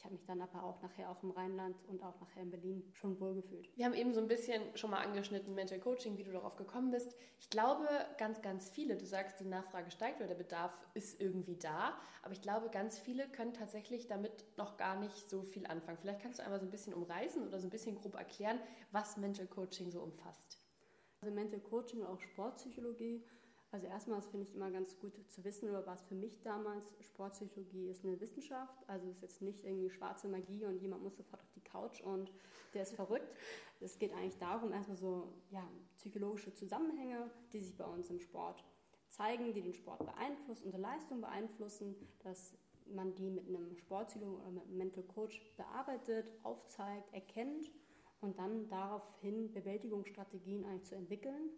ich 0.00 0.04
habe 0.04 0.14
mich 0.14 0.24
dann 0.24 0.40
aber 0.40 0.64
auch 0.64 0.80
nachher 0.80 1.10
auch 1.10 1.22
im 1.22 1.30
Rheinland 1.30 1.76
und 1.86 2.02
auch 2.02 2.18
nachher 2.20 2.40
in 2.40 2.50
Berlin 2.50 2.90
schon 2.94 3.20
wohlgefühlt. 3.20 3.68
Wir 3.76 3.84
haben 3.84 3.92
eben 3.92 4.14
so 4.14 4.20
ein 4.22 4.28
bisschen 4.28 4.62
schon 4.74 4.90
mal 4.90 5.04
angeschnitten, 5.04 5.54
Mental 5.54 5.78
Coaching, 5.78 6.16
wie 6.16 6.24
du 6.24 6.32
darauf 6.32 6.56
gekommen 6.56 6.90
bist. 6.90 7.14
Ich 7.38 7.50
glaube, 7.50 7.86
ganz, 8.16 8.40
ganz 8.40 8.70
viele, 8.70 8.96
du 8.96 9.04
sagst, 9.04 9.40
die 9.40 9.44
Nachfrage 9.44 9.90
steigt 9.90 10.16
oder 10.16 10.28
der 10.28 10.36
Bedarf 10.36 10.72
ist 10.94 11.20
irgendwie 11.20 11.56
da, 11.56 12.00
aber 12.22 12.32
ich 12.32 12.40
glaube, 12.40 12.70
ganz 12.70 12.98
viele 12.98 13.28
können 13.28 13.52
tatsächlich 13.52 14.06
damit 14.06 14.46
noch 14.56 14.78
gar 14.78 14.98
nicht 14.98 15.28
so 15.28 15.42
viel 15.42 15.66
anfangen. 15.66 15.98
Vielleicht 15.98 16.22
kannst 16.22 16.38
du 16.38 16.44
einmal 16.44 16.60
so 16.60 16.66
ein 16.66 16.70
bisschen 16.70 16.94
umreißen 16.94 17.46
oder 17.46 17.60
so 17.60 17.66
ein 17.66 17.70
bisschen 17.70 17.96
grob 17.96 18.14
erklären, 18.14 18.58
was 18.92 19.18
Mental 19.18 19.48
Coaching 19.48 19.90
so 19.90 20.00
umfasst. 20.00 20.62
Also 21.20 21.34
Mental 21.34 21.60
Coaching 21.60 22.00
und 22.00 22.06
auch 22.06 22.20
Sportpsychologie. 22.20 23.22
Also 23.72 23.86
erstmal 23.86 24.20
finde 24.20 24.46
ich 24.46 24.54
immer 24.54 24.70
ganz 24.70 24.98
gut 24.98 25.12
zu 25.30 25.44
wissen, 25.44 25.70
oder 25.70 25.86
was 25.86 26.02
für 26.02 26.16
mich 26.16 26.42
damals 26.42 26.84
Sportpsychologie 27.00 27.88
ist 27.88 28.04
eine 28.04 28.20
Wissenschaft. 28.20 28.76
Also 28.88 29.08
es 29.08 29.16
ist 29.16 29.22
jetzt 29.22 29.42
nicht 29.42 29.64
irgendwie 29.64 29.90
schwarze 29.90 30.28
Magie 30.28 30.64
und 30.64 30.80
jemand 30.80 31.04
muss 31.04 31.16
sofort 31.16 31.40
auf 31.40 31.52
die 31.52 31.60
Couch 31.60 32.00
und 32.00 32.32
der 32.74 32.82
ist 32.82 32.94
verrückt. 32.94 33.32
Es 33.80 33.98
geht 33.98 34.12
eigentlich 34.12 34.38
darum, 34.38 34.72
erstmal 34.72 34.96
so 34.96 35.32
ja, 35.50 35.66
psychologische 35.96 36.52
Zusammenhänge, 36.52 37.30
die 37.52 37.60
sich 37.60 37.76
bei 37.76 37.84
uns 37.84 38.10
im 38.10 38.18
Sport 38.18 38.64
zeigen, 39.08 39.52
die 39.54 39.62
den 39.62 39.74
Sport 39.74 40.04
beeinflussen, 40.04 40.66
unsere 40.66 40.82
Leistung 40.82 41.20
beeinflussen, 41.20 41.94
dass 42.24 42.52
man 42.86 43.14
die 43.14 43.30
mit 43.30 43.46
einem 43.46 43.76
Sportpsychologen 43.76 44.40
oder 44.40 44.50
mit 44.50 44.64
einem 44.64 44.78
Mental 44.78 45.04
Coach 45.04 45.40
bearbeitet, 45.56 46.32
aufzeigt, 46.42 47.12
erkennt 47.14 47.70
und 48.20 48.38
dann 48.38 48.68
daraufhin 48.68 49.52
Bewältigungsstrategien 49.52 50.64
eigentlich 50.64 50.84
zu 50.84 50.96
entwickeln. 50.96 51.50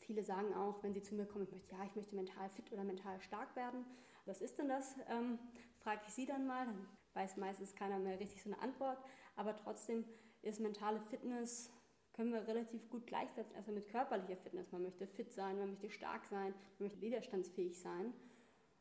Viele 0.00 0.24
sagen 0.24 0.54
auch, 0.54 0.82
wenn 0.82 0.94
sie 0.94 1.02
zu 1.02 1.14
mir 1.14 1.26
kommen, 1.26 1.44
ich 1.44 1.52
möchte, 1.52 1.74
ja, 1.74 1.84
ich 1.84 1.94
möchte 1.94 2.16
mental 2.16 2.48
fit 2.50 2.72
oder 2.72 2.84
mental 2.84 3.20
stark 3.20 3.54
werden. 3.56 3.84
Was 4.24 4.40
ist 4.40 4.58
denn 4.58 4.68
das? 4.68 4.96
Ähm, 5.08 5.38
frage 5.78 6.00
ich 6.06 6.14
sie 6.14 6.26
dann 6.26 6.46
mal. 6.46 6.66
Dann 6.66 6.88
weiß 7.14 7.36
meistens 7.36 7.74
keiner 7.74 7.98
mehr 7.98 8.18
richtig 8.18 8.42
so 8.42 8.50
eine 8.50 8.60
Antwort. 8.60 8.98
Aber 9.36 9.56
trotzdem 9.56 10.04
ist 10.42 10.60
mentale 10.60 11.00
Fitness, 11.00 11.70
können 12.14 12.32
wir 12.32 12.46
relativ 12.46 12.88
gut 12.90 13.06
gleichsetzen, 13.06 13.54
erstmal 13.54 13.76
mit 13.76 13.88
körperlicher 13.88 14.36
Fitness. 14.36 14.70
Man 14.70 14.82
möchte 14.82 15.06
fit 15.06 15.32
sein, 15.32 15.58
man 15.58 15.70
möchte 15.70 15.90
stark 15.90 16.26
sein, 16.26 16.54
man 16.78 16.88
möchte 16.88 17.00
widerstandsfähig 17.00 17.78
sein. 17.78 18.12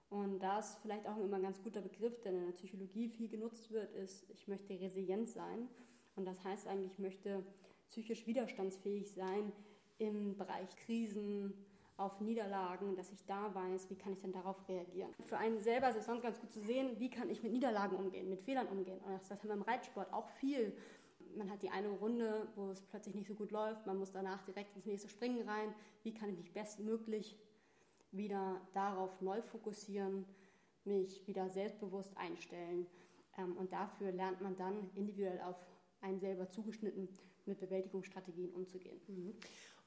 Und 0.10 0.39
da 0.39 0.60
ist 0.60 0.80
vielleicht 0.82 1.08
auch 1.08 1.18
immer 1.18 1.38
ein 1.38 1.44
ganz 1.44 1.62
guter 1.62 1.82
Begriff, 1.82 2.20
der 2.22 2.34
in 2.34 2.46
der 2.46 2.51
Psychologie 2.51 3.08
viel 3.08 3.30
genutzt 3.30 3.72
wird, 3.72 3.94
ist, 3.94 4.30
ich 4.30 4.48
möchte 4.48 4.77
resilient 4.77 5.30
sein. 5.30 5.70
Und 6.15 6.25
das 6.25 6.44
heißt 6.44 6.68
eigentlich, 6.68 6.91
ich 6.91 7.00
möchte 7.00 7.46
psychisch 7.88 8.27
widerstandsfähig 8.27 9.13
sein 9.13 9.53
im 9.98 10.38
Bereich 10.38 10.75
Krisen, 10.77 11.53
auf 12.01 12.19
Niederlagen, 12.19 12.95
dass 12.95 13.12
ich 13.12 13.24
da 13.25 13.53
weiß, 13.53 13.89
wie 13.89 13.95
kann 13.95 14.13
ich 14.13 14.19
denn 14.19 14.31
darauf 14.31 14.67
reagieren. 14.67 15.13
Für 15.19 15.38
einen 15.38 15.60
selber 15.60 15.89
ist 15.89 15.98
es 15.98 16.05
sonst 16.07 16.24
ganz 16.24 16.39
gut 16.39 16.51
zu 16.51 16.60
sehen, 16.62 17.00
wie 17.00 17.10
kann 17.10 17.29
ich 17.29 17.43
mit 17.43 17.51
Niederlagen 17.51 17.95
umgehen, 17.95 18.27
mit 18.27 18.41
Fehlern 18.41 18.67
umgehen. 18.67 19.00
Und 19.01 19.13
das 19.13 19.29
ist 19.29 19.48
beim 19.48 19.62
Reitsport 19.62 20.12
auch 20.12 20.27
viel. 20.29 20.75
Man 21.36 21.50
hat 21.50 21.62
die 21.62 21.69
eine 21.69 21.89
Runde, 21.89 22.48
wo 22.55 22.71
es 22.71 22.81
plötzlich 22.81 23.15
nicht 23.15 23.27
so 23.27 23.36
gut 23.36 23.51
läuft, 23.51 23.86
man 23.86 23.98
muss 23.98 24.12
danach 24.12 24.41
direkt 24.43 24.75
ins 24.75 24.86
nächste 24.86 25.10
Springen 25.10 25.48
rein. 25.48 25.74
Wie 26.03 26.13
kann 26.13 26.29
ich 26.29 26.38
mich 26.38 26.51
bestmöglich 26.51 27.38
wieder 28.12 28.60
darauf 28.74 29.21
neu 29.21 29.41
fokussieren, 29.41 30.25
mich 30.83 31.25
wieder 31.27 31.50
selbstbewusst 31.50 32.17
einstellen. 32.17 32.88
Ähm, 33.38 33.55
und 33.57 33.71
dafür 33.71 34.12
lernt 34.12 34.41
man 34.41 34.57
dann 34.57 34.89
individuell 34.95 35.39
auf 35.41 35.55
einen 36.01 36.19
selber 36.19 36.50
zugeschnitten 36.50 37.07
mit 37.45 37.60
Bewältigungsstrategien 37.60 38.51
umzugehen. 38.53 39.00
Mhm. 39.07 39.36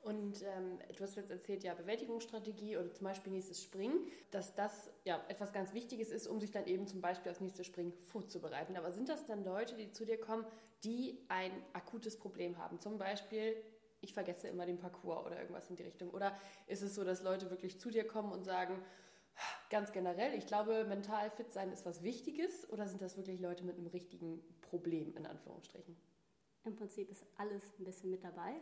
Und 0.05 0.43
ähm, 0.43 0.79
du 0.95 1.03
hast 1.03 1.17
jetzt 1.17 1.31
erzählt, 1.31 1.65
ja, 1.65 1.73
Bewältigungsstrategie 1.73 2.77
oder 2.77 2.93
zum 2.93 3.07
Beispiel 3.07 3.33
nächstes 3.33 3.63
Springen, 3.63 4.07
dass 4.31 4.55
das 4.55 4.91
ja 5.05 5.25
etwas 5.29 5.55
ganz 5.55 5.73
Wichtiges 5.73 6.11
ist, 6.11 6.27
um 6.27 6.41
sich 6.41 6.51
dann 6.51 6.67
eben 6.67 6.87
zum 6.87 7.01
Beispiel 7.01 7.33
aufs 7.33 7.41
nächste 7.41 7.65
Springen 7.65 7.95
vorzubereiten. 8.03 8.77
Aber 8.77 8.91
sind 8.91 9.09
das 9.09 9.25
dann 9.25 9.45
Leute, 9.45 9.77
die 9.77 9.91
zu 9.93 10.05
dir 10.05 10.21
kommen, 10.21 10.45
die 10.85 11.25
ein 11.29 11.53
akutes 11.73 12.19
Problem 12.19 12.59
haben? 12.59 12.81
Zum 12.81 12.99
Beispiel, 12.99 13.57
ich 14.03 14.13
vergesse 14.13 14.47
immer 14.49 14.67
den 14.67 14.79
Parcours 14.79 15.25
oder 15.25 15.41
irgendwas 15.41 15.71
in 15.71 15.77
die 15.77 15.85
Richtung. 15.85 16.11
Oder 16.11 16.37
ist 16.67 16.83
es 16.83 16.95
so, 16.95 17.03
dass 17.03 17.23
Leute 17.23 17.51
wirklich 17.51 17.81
zu 17.81 17.91
dir 17.91 18.07
kommen 18.07 18.31
und 18.31 18.45
sagen, 18.45 18.85
ganz 19.71 19.91
generell, 19.91 20.35
ich 20.35 20.47
glaube, 20.47 20.85
mental 20.85 21.31
fit 21.31 21.51
sein 21.51 21.73
ist 21.73 21.87
was 21.87 22.03
Wichtiges? 22.03 22.69
Oder 22.71 22.89
sind 22.89 23.01
das 23.01 23.17
wirklich 23.17 23.41
Leute 23.41 23.65
mit 23.65 23.79
einem 23.79 23.87
richtigen 23.87 24.45
Problem, 24.61 25.17
in 25.17 25.25
Anführungsstrichen? 25.25 25.97
Im 26.65 26.77
Prinzip 26.77 27.11
ist 27.11 27.25
alles 27.39 27.63
ein 27.79 27.85
bisschen 27.85 28.11
mit 28.11 28.23
dabei. 28.23 28.61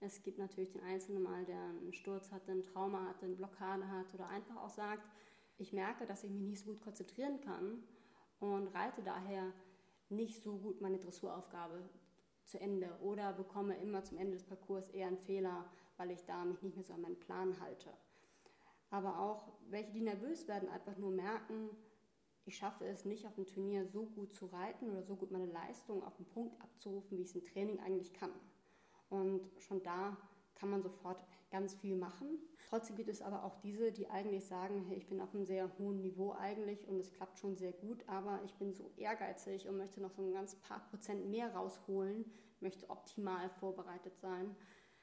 Es 0.00 0.22
gibt 0.22 0.38
natürlich 0.38 0.70
den 0.70 0.82
Einzelnen 0.82 1.22
mal, 1.22 1.44
der 1.44 1.60
einen 1.60 1.92
Sturz 1.92 2.30
hat, 2.30 2.48
ein 2.48 2.62
Trauma 2.62 3.08
hat, 3.08 3.22
eine 3.22 3.34
Blockade 3.34 3.88
hat 3.90 4.14
oder 4.14 4.28
einfach 4.28 4.56
auch 4.56 4.70
sagt, 4.70 5.02
ich 5.56 5.72
merke, 5.72 6.06
dass 6.06 6.22
ich 6.22 6.30
mich 6.30 6.42
nicht 6.42 6.60
so 6.60 6.72
gut 6.72 6.80
konzentrieren 6.80 7.40
kann 7.40 7.82
und 8.38 8.68
reite 8.68 9.02
daher 9.02 9.52
nicht 10.08 10.40
so 10.40 10.56
gut 10.56 10.80
meine 10.80 10.98
Dressuraufgabe 10.98 11.88
zu 12.44 12.60
Ende 12.60 12.96
oder 13.02 13.32
bekomme 13.32 13.76
immer 13.76 14.04
zum 14.04 14.18
Ende 14.18 14.34
des 14.34 14.44
Parcours 14.44 14.88
eher 14.90 15.08
einen 15.08 15.18
Fehler, 15.18 15.68
weil 15.96 16.12
ich 16.12 16.24
da 16.24 16.44
mich 16.44 16.62
nicht 16.62 16.76
mehr 16.76 16.84
so 16.84 16.94
an 16.94 17.00
meinen 17.00 17.18
Plan 17.18 17.58
halte. 17.60 17.92
Aber 18.90 19.18
auch 19.18 19.52
welche, 19.68 19.90
die 19.92 20.00
nervös 20.00 20.46
werden, 20.46 20.68
einfach 20.68 20.96
nur 20.96 21.10
merken, 21.10 21.70
ich 22.44 22.56
schaffe 22.56 22.86
es 22.86 23.04
nicht 23.04 23.26
auf 23.26 23.34
dem 23.34 23.46
Turnier 23.46 23.84
so 23.84 24.06
gut 24.06 24.32
zu 24.32 24.46
reiten 24.46 24.90
oder 24.90 25.02
so 25.02 25.16
gut 25.16 25.30
meine 25.30 25.46
Leistung 25.46 26.02
auf 26.02 26.16
den 26.16 26.24
Punkt 26.24 26.58
abzurufen, 26.62 27.18
wie 27.18 27.22
ich 27.22 27.28
es 27.28 27.34
im 27.34 27.44
Training 27.44 27.80
eigentlich 27.80 28.14
kann. 28.14 28.32
Und 29.10 29.48
schon 29.58 29.82
da 29.82 30.16
kann 30.54 30.70
man 30.70 30.82
sofort 30.82 31.24
ganz 31.50 31.74
viel 31.74 31.96
machen. 31.96 32.38
Trotzdem 32.68 32.96
gibt 32.96 33.08
es 33.08 33.22
aber 33.22 33.44
auch 33.44 33.56
diese, 33.60 33.92
die 33.92 34.08
eigentlich 34.10 34.44
sagen, 34.44 34.84
hey, 34.86 34.98
ich 34.98 35.08
bin 35.08 35.20
auf 35.20 35.34
einem 35.34 35.44
sehr 35.44 35.70
hohen 35.78 36.00
Niveau 36.00 36.32
eigentlich 36.32 36.86
und 36.86 37.00
es 37.00 37.12
klappt 37.12 37.38
schon 37.38 37.56
sehr 37.56 37.72
gut, 37.72 38.04
aber 38.06 38.40
ich 38.44 38.54
bin 38.54 38.74
so 38.74 38.90
ehrgeizig 38.96 39.66
und 39.68 39.78
möchte 39.78 40.02
noch 40.02 40.10
so 40.10 40.22
ein 40.22 40.32
ganz 40.32 40.56
paar 40.56 40.80
Prozent 40.90 41.30
mehr 41.30 41.54
rausholen, 41.54 42.30
möchte 42.60 42.90
optimal 42.90 43.48
vorbereitet 43.48 44.18
sein, 44.18 44.54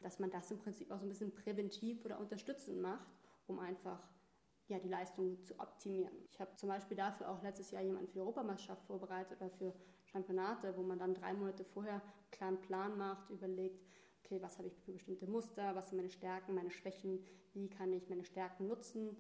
dass 0.02 0.20
man 0.20 0.30
das 0.30 0.52
im 0.52 0.60
Prinzip 0.60 0.92
auch 0.92 1.00
so 1.00 1.06
ein 1.06 1.10
bisschen 1.10 1.34
präventiv 1.34 2.06
oder 2.06 2.20
unterstützend 2.20 2.80
macht, 2.82 3.08
um 3.48 3.58
einfach 3.58 4.08
ja, 4.68 4.80
die 4.80 4.90
Leistung 4.90 5.44
zu 5.44 5.60
optimieren. 5.60 6.14
Ich 6.30 6.40
habe 6.40 6.56
zum 6.56 6.70
Beispiel 6.70 6.98
dafür 6.98 7.30
auch 7.30 7.42
letztes 7.42 7.72
Jahr 7.72 7.82
jemanden 7.82 8.08
für 8.08 8.14
die 8.14 8.20
Europameisterschaft 8.20 8.84
vorbereitet 8.86 9.40
oder 9.40 9.50
für 9.50 9.74
Championate, 10.16 10.76
wo 10.78 10.82
man 10.82 10.98
dann 10.98 11.14
drei 11.14 11.34
Monate 11.34 11.66
vorher 11.66 11.96
einen 11.96 12.32
kleinen 12.32 12.62
Plan 12.62 12.98
macht, 12.98 13.30
überlegt, 13.30 13.86
okay, 14.24 14.42
was 14.42 14.58
habe 14.58 14.70
ich 14.70 14.80
für 14.82 14.94
bestimmte 14.94 15.28
Muster, 15.28 15.76
was 15.76 15.90
sind 15.90 15.98
meine 15.98 16.10
Stärken, 16.10 16.56
meine 16.56 16.72
Schwächen, 16.72 17.20
wie 17.54 17.70
kann 17.70 17.92
ich 17.92 18.10
meine 18.10 18.24
Stärken 18.24 18.68
nutzen, 18.68 19.18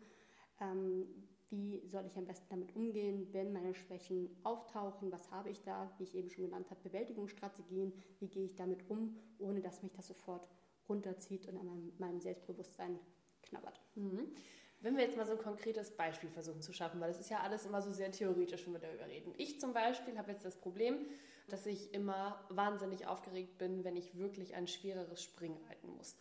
ähm, 0.61 1.05
wie 1.49 1.85
soll 1.85 2.05
ich 2.05 2.17
am 2.17 2.25
besten 2.25 2.47
damit 2.49 2.75
umgehen, 2.75 3.27
wenn 3.33 3.51
meine 3.51 3.75
Schwächen 3.75 4.29
auftauchen, 4.43 5.11
was 5.11 5.29
habe 5.31 5.49
ich 5.49 5.61
da, 5.61 5.93
wie 5.97 6.03
ich 6.03 6.15
eben 6.15 6.29
schon 6.29 6.45
genannt 6.45 6.69
habe, 6.71 6.81
Bewältigungsstrategien, 6.81 7.93
wie 8.19 8.29
gehe 8.29 8.45
ich 8.45 8.55
damit 8.55 8.89
um, 8.89 9.17
ohne 9.37 9.61
dass 9.61 9.83
mich 9.83 9.91
das 9.93 10.07
sofort 10.07 10.47
runterzieht 10.87 11.47
und 11.47 11.57
an 11.57 11.65
meinem, 11.65 11.93
meinem 11.97 12.21
Selbstbewusstsein 12.21 12.99
knabbert. 13.43 13.81
Mhm. 13.95 14.27
Wenn 14.79 14.97
wir 14.97 15.03
jetzt 15.03 15.17
mal 15.17 15.25
so 15.25 15.33
ein 15.33 15.39
konkretes 15.39 15.91
Beispiel 15.91 16.29
versuchen 16.29 16.61
zu 16.61 16.73
schaffen, 16.73 16.99
weil 17.01 17.07
das 17.07 17.19
ist 17.19 17.29
ja 17.29 17.39
alles 17.39 17.65
immer 17.65 17.81
so 17.81 17.91
sehr 17.91 18.11
theoretisch, 18.11 18.65
wenn 18.65 18.73
wir 18.73 18.79
darüber 18.79 19.07
reden. 19.07 19.33
Ich 19.37 19.59
zum 19.59 19.73
Beispiel 19.73 20.17
habe 20.17 20.31
jetzt 20.31 20.45
das 20.45 20.55
Problem, 20.55 20.97
dass 21.47 21.65
ich 21.65 21.93
immer 21.93 22.43
wahnsinnig 22.49 23.07
aufgeregt 23.07 23.57
bin, 23.57 23.83
wenn 23.83 23.95
ich 23.95 24.17
wirklich 24.17 24.55
ein 24.55 24.67
schwereres 24.67 25.23
Springen 25.23 25.57
reiten 25.69 25.89
muss. 25.95 26.17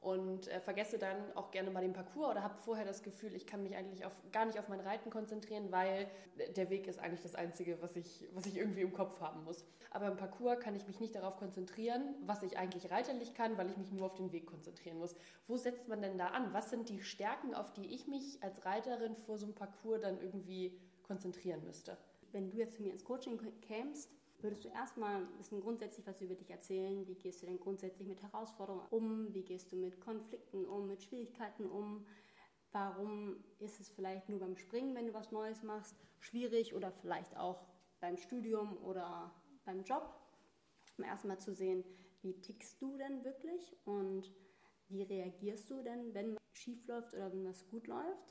Und 0.00 0.46
äh, 0.46 0.60
vergesse 0.60 0.96
dann 0.96 1.16
auch 1.34 1.50
gerne 1.50 1.70
mal 1.70 1.80
den 1.80 1.92
Parcours 1.92 2.30
oder 2.30 2.42
habe 2.44 2.56
vorher 2.56 2.84
das 2.84 3.02
Gefühl, 3.02 3.34
ich 3.34 3.46
kann 3.48 3.64
mich 3.64 3.74
eigentlich 3.74 4.04
auf, 4.04 4.12
gar 4.30 4.44
nicht 4.46 4.58
auf 4.58 4.68
mein 4.68 4.78
Reiten 4.78 5.10
konzentrieren, 5.10 5.72
weil 5.72 6.08
der 6.56 6.70
Weg 6.70 6.86
ist 6.86 7.00
eigentlich 7.00 7.22
das 7.22 7.34
Einzige, 7.34 7.82
was 7.82 7.96
ich, 7.96 8.28
was 8.32 8.46
ich 8.46 8.56
irgendwie 8.56 8.82
im 8.82 8.92
Kopf 8.92 9.20
haben 9.20 9.42
muss. 9.42 9.64
Aber 9.90 10.06
im 10.06 10.16
Parcours 10.16 10.60
kann 10.60 10.76
ich 10.76 10.86
mich 10.86 11.00
nicht 11.00 11.16
darauf 11.16 11.36
konzentrieren, 11.36 12.14
was 12.26 12.44
ich 12.44 12.56
eigentlich 12.56 12.92
reiterlich 12.92 13.34
kann, 13.34 13.58
weil 13.58 13.70
ich 13.70 13.76
mich 13.76 13.90
nur 13.90 14.06
auf 14.06 14.14
den 14.14 14.30
Weg 14.30 14.46
konzentrieren 14.46 14.98
muss. 14.98 15.16
Wo 15.48 15.56
setzt 15.56 15.88
man 15.88 16.00
denn 16.00 16.16
da 16.16 16.28
an? 16.28 16.52
Was 16.52 16.70
sind 16.70 16.88
die 16.88 17.02
Stärken, 17.02 17.54
auf 17.54 17.72
die 17.72 17.86
ich 17.86 18.06
mich 18.06 18.40
als 18.40 18.64
Reiterin 18.64 19.16
vor 19.16 19.36
so 19.36 19.46
einem 19.46 19.54
Parcours 19.56 20.00
dann 20.00 20.20
irgendwie 20.20 20.78
konzentrieren 21.02 21.64
müsste? 21.64 21.98
Wenn 22.30 22.50
du 22.50 22.58
jetzt 22.58 22.76
zu 22.76 22.82
mir 22.82 22.92
ins 22.92 23.04
Coaching 23.04 23.40
kämst, 23.62 24.12
würdest 24.40 24.64
du 24.64 24.68
erstmal 24.68 25.16
ein 25.16 25.36
bisschen 25.36 25.60
grundsätzlich 25.60 26.06
was 26.06 26.20
über 26.20 26.34
dich 26.34 26.50
erzählen. 26.50 27.06
Wie 27.06 27.14
gehst 27.14 27.42
du 27.42 27.46
denn 27.46 27.58
grundsätzlich 27.58 28.06
mit 28.08 28.22
Herausforderungen 28.22 28.86
um? 28.90 29.34
Wie 29.34 29.42
gehst 29.42 29.72
du 29.72 29.76
mit 29.76 30.00
Konflikten 30.00 30.64
um, 30.64 30.86
mit 30.86 31.02
Schwierigkeiten 31.02 31.66
um? 31.66 32.06
Warum 32.72 33.42
ist 33.58 33.80
es 33.80 33.88
vielleicht 33.88 34.28
nur 34.28 34.40
beim 34.40 34.56
Springen, 34.56 34.94
wenn 34.94 35.06
du 35.06 35.14
was 35.14 35.32
Neues 35.32 35.62
machst, 35.62 35.96
schwierig 36.20 36.74
oder 36.74 36.92
vielleicht 36.92 37.36
auch 37.36 37.66
beim 38.00 38.16
Studium 38.16 38.76
oder 38.84 39.34
beim 39.64 39.82
Job? 39.84 40.14
Um 40.98 41.04
erstmal 41.04 41.38
zu 41.38 41.54
sehen, 41.54 41.84
wie 42.22 42.40
tickst 42.40 42.80
du 42.82 42.96
denn 42.96 43.24
wirklich 43.24 43.76
und 43.84 44.32
wie 44.88 45.02
reagierst 45.02 45.70
du 45.70 45.82
denn, 45.82 46.14
wenn 46.14 46.34
was 46.34 46.42
schief 46.52 46.86
läuft 46.86 47.14
oder 47.14 47.32
wenn 47.32 47.44
was 47.46 47.66
gut 47.68 47.86
läuft? 47.86 48.28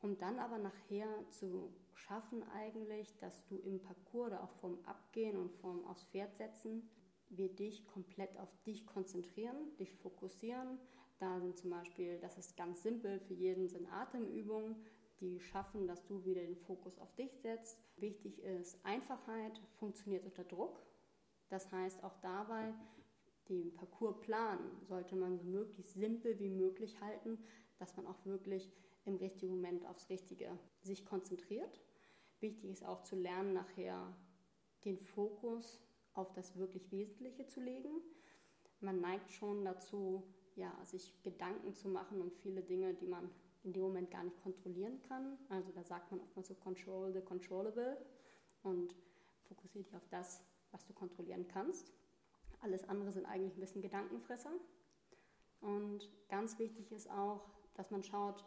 Um 0.00 0.16
dann 0.18 0.38
aber 0.38 0.58
nachher 0.58 1.08
zu 1.30 1.74
schaffen 2.00 2.42
eigentlich, 2.50 3.16
dass 3.18 3.44
du 3.46 3.58
im 3.58 3.80
Parcours 3.80 4.28
oder 4.28 4.42
auch 4.42 4.52
vorm 4.60 4.78
Abgehen 4.84 5.36
und 5.36 5.52
vorm 5.52 5.84
aufs 5.86 6.04
Pferd 6.04 6.34
setzen, 6.36 6.88
wir 7.28 7.48
dich 7.48 7.86
komplett 7.86 8.36
auf 8.38 8.48
dich 8.66 8.86
konzentrieren, 8.86 9.76
dich 9.78 9.92
fokussieren. 9.92 10.78
Da 11.18 11.40
sind 11.40 11.56
zum 11.56 11.70
Beispiel, 11.70 12.18
das 12.18 12.38
ist 12.38 12.56
ganz 12.56 12.82
simpel, 12.82 13.20
für 13.20 13.34
jeden 13.34 13.68
sind 13.68 13.86
Atemübungen, 13.92 14.76
die 15.20 15.38
schaffen, 15.38 15.86
dass 15.86 16.04
du 16.06 16.24
wieder 16.24 16.40
den 16.42 16.56
Fokus 16.56 16.98
auf 16.98 17.14
dich 17.14 17.38
setzt. 17.40 17.78
Wichtig 17.96 18.42
ist 18.42 18.84
Einfachheit, 18.84 19.60
funktioniert 19.78 20.24
unter 20.24 20.44
Druck. 20.44 20.82
Das 21.48 21.70
heißt 21.70 22.02
auch 22.04 22.16
dabei, 22.22 22.72
den 23.48 23.72
Parcoursplan 23.74 24.58
sollte 24.82 25.16
man 25.16 25.36
so 25.36 25.44
möglichst 25.44 25.94
simpel 25.94 26.38
wie 26.38 26.48
möglich 26.48 27.00
halten, 27.00 27.38
dass 27.78 27.96
man 27.96 28.06
auch 28.06 28.24
wirklich 28.24 28.72
im 29.04 29.16
richtigen 29.16 29.52
Moment 29.52 29.86
aufs 29.86 30.08
Richtige 30.08 30.58
sich 30.82 31.04
konzentriert. 31.04 31.80
Wichtig 32.40 32.70
ist 32.70 32.84
auch 32.84 33.02
zu 33.02 33.16
lernen, 33.16 33.52
nachher 33.52 34.14
den 34.84 34.98
Fokus 34.98 35.80
auf 36.14 36.32
das 36.32 36.56
wirklich 36.56 36.90
Wesentliche 36.90 37.46
zu 37.46 37.60
legen. 37.60 38.00
Man 38.80 39.00
neigt 39.00 39.30
schon 39.30 39.64
dazu, 39.64 40.22
ja, 40.56 40.74
sich 40.84 41.22
Gedanken 41.22 41.74
zu 41.74 41.88
machen 41.88 42.20
um 42.20 42.30
viele 42.30 42.62
Dinge, 42.62 42.94
die 42.94 43.06
man 43.06 43.30
in 43.62 43.72
dem 43.72 43.82
Moment 43.82 44.10
gar 44.10 44.24
nicht 44.24 44.40
kontrollieren 44.42 45.02
kann. 45.02 45.38
Also 45.48 45.70
da 45.72 45.84
sagt 45.84 46.10
man 46.10 46.20
oftmals 46.20 46.48
so 46.48 46.54
Control 46.54 47.12
the 47.12 47.20
controllable 47.20 47.98
und 48.62 48.96
fokussiere 49.42 49.84
dich 49.84 49.94
auf 49.94 50.08
das, 50.08 50.42
was 50.70 50.86
du 50.86 50.94
kontrollieren 50.94 51.46
kannst. 51.46 51.92
Alles 52.60 52.88
andere 52.88 53.12
sind 53.12 53.26
eigentlich 53.26 53.56
ein 53.56 53.60
bisschen 53.60 53.82
Gedankenfresser. 53.82 54.52
Und 55.60 56.10
ganz 56.28 56.58
wichtig 56.58 56.90
ist 56.92 57.10
auch, 57.10 57.50
dass 57.74 57.90
man 57.90 58.02
schaut, 58.02 58.44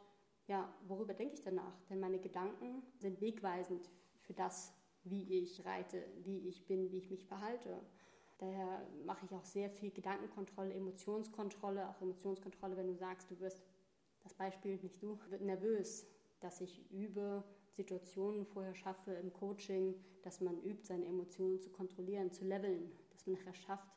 ja, 0.47 0.73
worüber 0.87 1.13
denke 1.13 1.35
ich 1.35 1.41
danach? 1.41 1.81
Denn 1.89 1.99
meine 1.99 2.19
Gedanken 2.19 2.83
sind 2.97 3.21
wegweisend 3.21 3.89
für 4.21 4.33
das, 4.33 4.73
wie 5.03 5.39
ich 5.39 5.65
reite, 5.65 6.03
wie 6.23 6.47
ich 6.47 6.65
bin, 6.65 6.91
wie 6.91 6.97
ich 6.97 7.09
mich 7.09 7.25
verhalte. 7.25 7.79
Daher 8.37 8.85
mache 9.05 9.25
ich 9.25 9.33
auch 9.33 9.45
sehr 9.45 9.69
viel 9.69 9.91
Gedankenkontrolle, 9.91 10.73
Emotionskontrolle, 10.73 11.89
auch 11.89 12.01
Emotionskontrolle, 12.01 12.77
wenn 12.77 12.87
du 12.87 12.95
sagst, 12.95 13.29
du 13.31 13.39
wirst, 13.39 13.61
das 14.23 14.33
Beispiel 14.33 14.77
nicht 14.77 15.01
du, 15.01 15.19
wird 15.29 15.41
nervös, 15.41 16.05
dass 16.39 16.61
ich 16.61 16.89
übe, 16.91 17.43
Situationen 17.71 18.45
vorher 18.45 18.75
schaffe 18.75 19.11
im 19.13 19.33
Coaching, 19.33 19.95
dass 20.21 20.41
man 20.41 20.61
übt, 20.61 20.85
seine 20.85 21.05
Emotionen 21.05 21.59
zu 21.59 21.71
kontrollieren, 21.71 22.31
zu 22.31 22.45
leveln, 22.45 22.91
dass 23.11 23.25
man 23.25 23.35
nachher 23.35 23.53
schafft, 23.53 23.89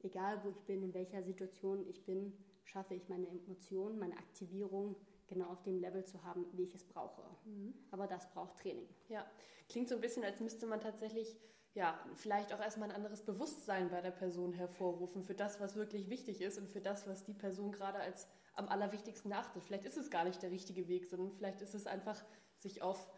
egal 0.00 0.42
wo 0.44 0.50
ich 0.50 0.60
bin, 0.62 0.82
in 0.82 0.94
welcher 0.94 1.22
Situation 1.22 1.86
ich 1.86 2.04
bin, 2.04 2.32
schaffe 2.64 2.94
ich 2.94 3.08
meine 3.08 3.28
Emotionen, 3.28 3.98
meine 3.98 4.16
Aktivierung 4.18 4.96
genau 5.28 5.46
auf 5.46 5.62
dem 5.62 5.78
Level 5.78 6.04
zu 6.04 6.22
haben, 6.24 6.46
wie 6.52 6.64
ich 6.64 6.74
es 6.74 6.84
brauche. 6.84 7.22
Mhm. 7.44 7.74
Aber 7.90 8.06
das 8.06 8.28
braucht 8.30 8.56
Training. 8.58 8.88
Ja, 9.08 9.26
klingt 9.68 9.88
so 9.88 9.94
ein 9.94 10.00
bisschen, 10.00 10.24
als 10.24 10.40
müsste 10.40 10.66
man 10.66 10.80
tatsächlich 10.80 11.36
ja, 11.74 11.98
vielleicht 12.14 12.52
auch 12.52 12.60
erstmal 12.60 12.90
ein 12.90 12.96
anderes 12.96 13.22
Bewusstsein 13.22 13.90
bei 13.90 14.00
der 14.00 14.10
Person 14.10 14.52
hervorrufen 14.52 15.22
für 15.22 15.34
das, 15.34 15.60
was 15.60 15.76
wirklich 15.76 16.10
wichtig 16.10 16.40
ist 16.40 16.58
und 16.58 16.68
für 16.68 16.80
das, 16.80 17.06
was 17.06 17.24
die 17.24 17.34
Person 17.34 17.70
gerade 17.70 17.98
als 17.98 18.26
am 18.54 18.68
allerwichtigsten 18.68 19.32
achtet. 19.32 19.62
Vielleicht 19.62 19.84
ist 19.84 19.96
es 19.96 20.10
gar 20.10 20.24
nicht 20.24 20.42
der 20.42 20.50
richtige 20.50 20.88
Weg, 20.88 21.06
sondern 21.06 21.30
vielleicht 21.30 21.60
ist 21.60 21.74
es 21.74 21.86
einfach, 21.86 22.20
sich 22.56 22.82
auf 22.82 23.08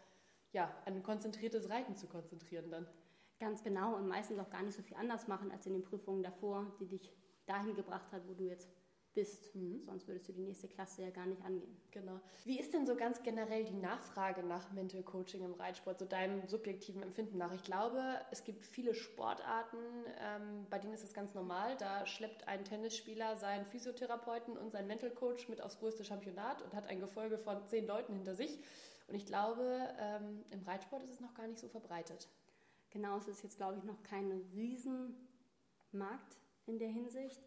ja, 0.51 0.71
ein 0.85 1.01
konzentriertes 1.01 1.69
Reiten 1.69 1.95
zu 1.95 2.07
konzentrieren 2.07 2.69
dann. 2.69 2.87
Ganz 3.39 3.63
genau 3.63 3.95
und 3.95 4.07
meistens 4.07 4.37
auch 4.37 4.51
gar 4.51 4.61
nicht 4.61 4.75
so 4.75 4.83
viel 4.83 4.97
anders 4.97 5.27
machen 5.27 5.51
als 5.51 5.65
in 5.65 5.73
den 5.73 5.83
Prüfungen 5.83 6.21
davor, 6.21 6.71
die 6.79 6.87
dich 6.87 7.11
dahin 7.47 7.73
gebracht 7.73 8.11
hat, 8.11 8.27
wo 8.27 8.33
du 8.33 8.43
jetzt 8.43 8.69
bist. 9.13 9.53
Mhm. 9.55 9.81
Sonst 9.83 10.07
würdest 10.07 10.29
du 10.29 10.33
die 10.33 10.41
nächste 10.41 10.67
Klasse 10.67 11.03
ja 11.03 11.09
gar 11.09 11.25
nicht 11.25 11.43
angehen. 11.43 11.75
Genau. 11.91 12.19
Wie 12.45 12.59
ist 12.59 12.73
denn 12.73 12.85
so 12.85 12.95
ganz 12.95 13.21
generell 13.23 13.65
die 13.65 13.75
Nachfrage 13.75 14.43
nach 14.43 14.71
Mental 14.71 15.03
Coaching 15.03 15.43
im 15.43 15.53
Reitsport, 15.53 15.99
so 15.99 16.05
deinem 16.05 16.47
subjektiven 16.47 17.03
Empfinden 17.03 17.37
nach? 17.37 17.53
Ich 17.53 17.63
glaube, 17.63 18.01
es 18.31 18.43
gibt 18.43 18.63
viele 18.63 18.93
Sportarten, 18.93 19.77
ähm, 20.19 20.65
bei 20.69 20.79
denen 20.79 20.93
ist 20.93 21.03
es 21.03 21.13
ganz 21.13 21.33
normal. 21.33 21.75
Da 21.77 22.05
schleppt 22.05 22.47
ein 22.47 22.63
Tennisspieler 22.63 23.35
seinen 23.37 23.65
Physiotherapeuten 23.65 24.57
und 24.57 24.71
seinen 24.71 24.87
Mental 24.87 25.11
Coach 25.11 25.49
mit 25.49 25.61
aufs 25.61 25.79
größte 25.79 26.05
Championat 26.05 26.61
und 26.61 26.73
hat 26.73 26.87
ein 26.87 26.99
Gefolge 26.99 27.37
von 27.37 27.65
zehn 27.67 27.85
Leuten 27.85 28.13
hinter 28.13 28.35
sich. 28.35 28.59
Und 29.07 29.15
ich 29.15 29.25
glaube, 29.25 29.93
ähm, 29.99 30.43
im 30.51 30.63
Reitsport 30.63 31.03
ist 31.03 31.11
es 31.11 31.19
noch 31.19 31.33
gar 31.33 31.45
nicht 31.47 31.59
so 31.59 31.67
verbreitet. 31.67 32.29
Genau, 32.91 33.17
es 33.17 33.27
ist 33.27 33.43
jetzt, 33.43 33.57
glaube 33.57 33.77
ich, 33.77 33.83
noch 33.83 34.03
kein 34.03 34.31
Riesenmarkt 34.53 36.37
in 36.65 36.77
der 36.77 36.89
Hinsicht. 36.89 37.41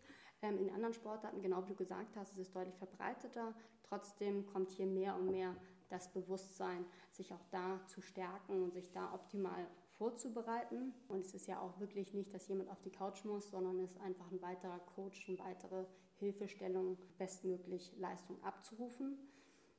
Ähm, 0.44 0.58
in 0.58 0.70
anderen 0.70 0.92
Sportarten, 0.92 1.40
genau 1.40 1.64
wie 1.64 1.70
du 1.70 1.74
gesagt 1.74 2.16
hast, 2.16 2.32
ist 2.32 2.38
es 2.38 2.52
deutlich 2.52 2.76
verbreiteter. 2.76 3.54
Trotzdem 3.82 4.46
kommt 4.46 4.70
hier 4.70 4.86
mehr 4.86 5.16
und 5.16 5.30
mehr 5.30 5.56
das 5.88 6.12
Bewusstsein, 6.12 6.84
sich 7.10 7.32
auch 7.32 7.44
da 7.50 7.80
zu 7.86 8.02
stärken 8.02 8.62
und 8.62 8.74
sich 8.74 8.90
da 8.92 9.14
optimal 9.14 9.66
vorzubereiten. 9.96 10.92
Und 11.08 11.20
es 11.20 11.34
ist 11.34 11.46
ja 11.46 11.60
auch 11.60 11.80
wirklich 11.80 12.12
nicht, 12.12 12.34
dass 12.34 12.48
jemand 12.48 12.70
auf 12.70 12.80
die 12.82 12.90
Couch 12.90 13.24
muss, 13.24 13.50
sondern 13.50 13.78
es 13.80 13.92
ist 13.92 14.00
einfach 14.00 14.30
ein 14.30 14.42
weiterer 14.42 14.80
Coach, 14.80 15.28
eine 15.28 15.38
weitere 15.38 15.86
Hilfestellung, 16.16 16.98
bestmöglich 17.16 17.96
Leistung 17.96 18.42
abzurufen. 18.42 19.16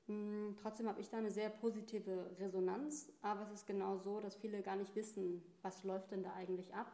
Hm, 0.08 0.56
trotzdem 0.62 0.88
habe 0.88 1.02
ich 1.02 1.10
da 1.10 1.18
eine 1.18 1.32
sehr 1.32 1.50
positive 1.50 2.36
Resonanz, 2.40 3.12
aber 3.22 3.44
es 3.44 3.52
ist 3.52 3.68
genau 3.68 3.98
so, 3.98 4.20
dass 4.20 4.36
viele 4.36 4.62
gar 4.62 4.78
nicht 4.78 4.96
wissen, 4.96 5.44
was 5.62 5.84
läuft 5.84 6.12
denn 6.12 6.24
da 6.24 6.34
eigentlich 6.34 6.74
ab 6.74 6.92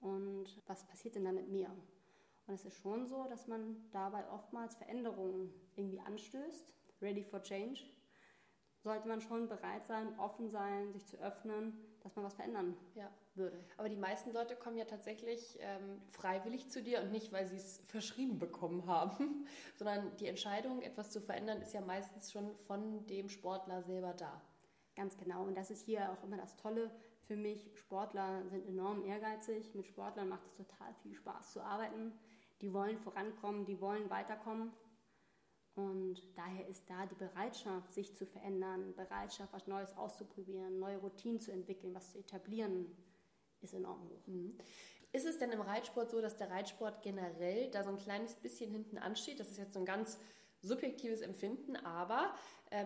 und 0.00 0.46
was 0.66 0.86
passiert 0.86 1.14
denn 1.16 1.24
da 1.24 1.32
mit 1.32 1.48
mir. 1.48 1.70
Und 2.50 2.56
es 2.56 2.64
ist 2.64 2.78
schon 2.78 3.06
so, 3.06 3.28
dass 3.28 3.46
man 3.46 3.76
dabei 3.92 4.28
oftmals 4.28 4.74
Veränderungen 4.74 5.54
irgendwie 5.76 6.00
anstößt. 6.00 6.74
Ready 7.00 7.22
for 7.22 7.40
Change. 7.42 7.84
Sollte 8.82 9.06
man 9.06 9.20
schon 9.20 9.48
bereit 9.48 9.86
sein, 9.86 10.18
offen 10.18 10.48
sein, 10.48 10.92
sich 10.92 11.06
zu 11.06 11.16
öffnen, 11.18 11.78
dass 12.00 12.16
man 12.16 12.24
was 12.24 12.34
verändern 12.34 12.76
ja. 12.96 13.08
würde. 13.36 13.64
Aber 13.76 13.88
die 13.88 13.94
meisten 13.94 14.32
Leute 14.32 14.56
kommen 14.56 14.76
ja 14.76 14.84
tatsächlich 14.84 15.58
ähm, 15.60 16.02
freiwillig 16.08 16.68
zu 16.68 16.82
dir 16.82 17.02
und 17.02 17.12
nicht, 17.12 17.30
weil 17.30 17.46
sie 17.46 17.54
es 17.54 17.82
verschrieben 17.84 18.40
bekommen 18.40 18.84
haben, 18.88 19.46
sondern 19.76 20.16
die 20.16 20.26
Entscheidung, 20.26 20.82
etwas 20.82 21.12
zu 21.12 21.20
verändern, 21.20 21.62
ist 21.62 21.72
ja 21.72 21.82
meistens 21.82 22.32
schon 22.32 22.56
von 22.56 23.06
dem 23.06 23.28
Sportler 23.28 23.84
selber 23.84 24.12
da. 24.12 24.42
Ganz 24.96 25.16
genau. 25.16 25.44
Und 25.44 25.56
das 25.56 25.70
ist 25.70 25.82
hier 25.82 26.10
auch 26.10 26.24
immer 26.24 26.36
das 26.36 26.56
Tolle 26.56 26.90
für 27.28 27.36
mich. 27.36 27.70
Sportler 27.74 28.42
sind 28.48 28.66
enorm 28.66 29.04
ehrgeizig. 29.04 29.72
Mit 29.76 29.86
Sportlern 29.86 30.28
macht 30.28 30.46
es 30.46 30.54
total 30.54 30.92
viel 30.94 31.14
Spaß 31.14 31.52
zu 31.52 31.60
arbeiten 31.60 32.12
die 32.60 32.72
wollen 32.72 32.98
vorankommen, 32.98 33.64
die 33.64 33.80
wollen 33.80 34.10
weiterkommen. 34.10 34.72
Und 35.74 36.20
daher 36.36 36.66
ist 36.66 36.88
da 36.90 37.06
die 37.06 37.14
Bereitschaft, 37.14 37.92
sich 37.92 38.14
zu 38.14 38.26
verändern, 38.26 38.94
Bereitschaft, 38.96 39.52
was 39.52 39.66
Neues 39.66 39.96
auszuprobieren, 39.96 40.78
neue 40.78 40.98
Routinen 40.98 41.40
zu 41.40 41.52
entwickeln, 41.52 41.94
was 41.94 42.12
zu 42.12 42.18
etablieren, 42.18 42.86
ist 43.60 43.74
enorm 43.74 44.02
hoch. 44.08 44.26
Mhm. 44.26 44.58
Ist 45.12 45.26
es 45.26 45.38
denn 45.38 45.50
im 45.50 45.60
Reitsport 45.60 46.10
so, 46.10 46.20
dass 46.20 46.36
der 46.36 46.50
Reitsport 46.50 47.02
generell 47.02 47.70
da 47.70 47.82
so 47.82 47.90
ein 47.90 47.98
kleines 47.98 48.34
bisschen 48.36 48.70
hinten 48.70 48.98
ansteht? 48.98 49.40
Das 49.40 49.50
ist 49.50 49.58
jetzt 49.58 49.74
so 49.74 49.80
ein 49.80 49.86
ganz 49.86 50.18
subjektives 50.62 51.20
Empfinden, 51.20 51.76
aber 51.76 52.34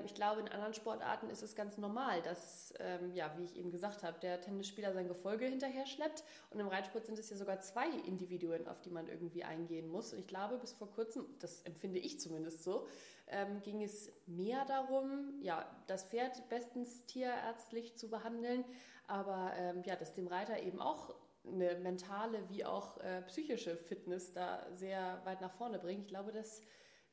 ich 0.07 0.15
glaube, 0.15 0.41
in 0.41 0.49
anderen 0.49 0.73
Sportarten 0.73 1.29
ist 1.29 1.43
es 1.43 1.55
ganz 1.55 1.77
normal, 1.77 2.23
dass, 2.23 2.73
ähm, 2.79 3.15
ja, 3.15 3.35
wie 3.37 3.45
ich 3.45 3.57
eben 3.57 3.71
gesagt 3.71 4.03
habe, 4.03 4.19
der 4.19 4.41
Tennisspieler 4.41 4.95
sein 4.95 5.09
Gefolge 5.09 5.45
hinterher 5.45 5.85
schleppt 5.85 6.25
und 6.51 6.59
im 6.59 6.69
Reitsport 6.69 7.05
sind 7.05 7.19
es 7.19 7.29
ja 7.29 7.37
sogar 7.37 7.61
zwei 7.61 7.89
Individuen, 8.07 8.67
auf 8.67 8.81
die 8.81 8.89
man 8.89 9.09
irgendwie 9.09 9.45
eingehen 9.45 9.89
muss. 9.89 10.15
Und 10.15 10.21
ich 10.21 10.27
glaube, 10.27 10.57
bis 10.57 10.73
vor 10.73 10.91
kurzem, 10.91 11.27
das 11.39 11.61
empfinde 11.63 11.99
ich 11.99 12.19
zumindest 12.19 12.65
so, 12.65 12.87
ähm, 13.27 13.61
ging 13.61 13.83
es 13.83 14.11
mehr 14.27 14.65
darum, 14.65 15.35
ja, 15.43 15.67
das 15.87 16.05
Pferd 16.05 16.49
bestens 16.49 17.05
tierärztlich 17.05 17.95
zu 17.95 18.09
behandeln, 18.09 18.65
aber 19.07 19.53
ähm, 19.57 19.83
ja, 19.85 19.97
dass 19.97 20.15
dem 20.15 20.29
Reiter 20.29 20.63
eben 20.63 20.81
auch 20.81 21.15
eine 21.47 21.75
mentale 21.77 22.49
wie 22.49 22.65
auch 22.65 22.99
äh, 22.99 23.21
psychische 23.23 23.77
Fitness 23.77 24.33
da 24.33 24.67
sehr 24.77 25.21
weit 25.25 25.43
nach 25.43 25.53
vorne 25.53 25.79
bringt. 25.79 26.03
Ich 26.03 26.09
glaube, 26.09 26.33
das 26.33 26.63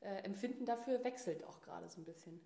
äh, 0.00 0.22
Empfinden 0.24 0.64
dafür 0.64 1.04
wechselt 1.04 1.44
auch 1.44 1.60
gerade 1.60 1.88
so 1.90 2.00
ein 2.00 2.04
bisschen. 2.04 2.40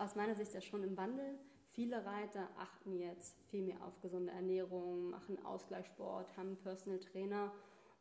Aus 0.00 0.14
meiner 0.14 0.34
Sicht 0.34 0.48
ist 0.48 0.54
das 0.54 0.64
schon 0.64 0.82
im 0.82 0.96
Wandel. 0.96 1.38
Viele 1.72 2.06
Reiter 2.06 2.48
achten 2.56 2.94
jetzt 2.94 3.38
viel 3.50 3.62
mehr 3.62 3.84
auf 3.84 4.00
gesunde 4.00 4.32
Ernährung, 4.32 5.10
machen 5.10 5.44
Ausgleichssport, 5.44 6.34
haben 6.38 6.56
Personal 6.56 7.00
Trainer 7.00 7.52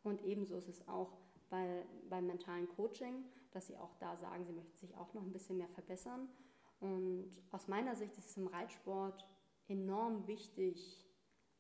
und 0.03 0.23
ebenso 0.23 0.55
ist 0.55 0.69
es 0.69 0.87
auch 0.87 1.17
bei, 1.49 1.85
beim 2.09 2.25
mentalen 2.25 2.69
Coaching, 2.69 3.25
dass 3.51 3.67
sie 3.67 3.77
auch 3.77 3.93
da 3.99 4.15
sagen, 4.15 4.45
sie 4.45 4.53
möchten 4.53 4.77
sich 4.77 4.95
auch 4.95 5.13
noch 5.13 5.23
ein 5.23 5.33
bisschen 5.33 5.57
mehr 5.57 5.67
verbessern. 5.67 6.29
Und 6.79 7.31
aus 7.51 7.67
meiner 7.67 7.97
Sicht 7.97 8.17
ist 8.17 8.29
es 8.29 8.37
im 8.37 8.47
Reitsport 8.47 9.27
enorm 9.67 10.25
wichtig, 10.25 11.05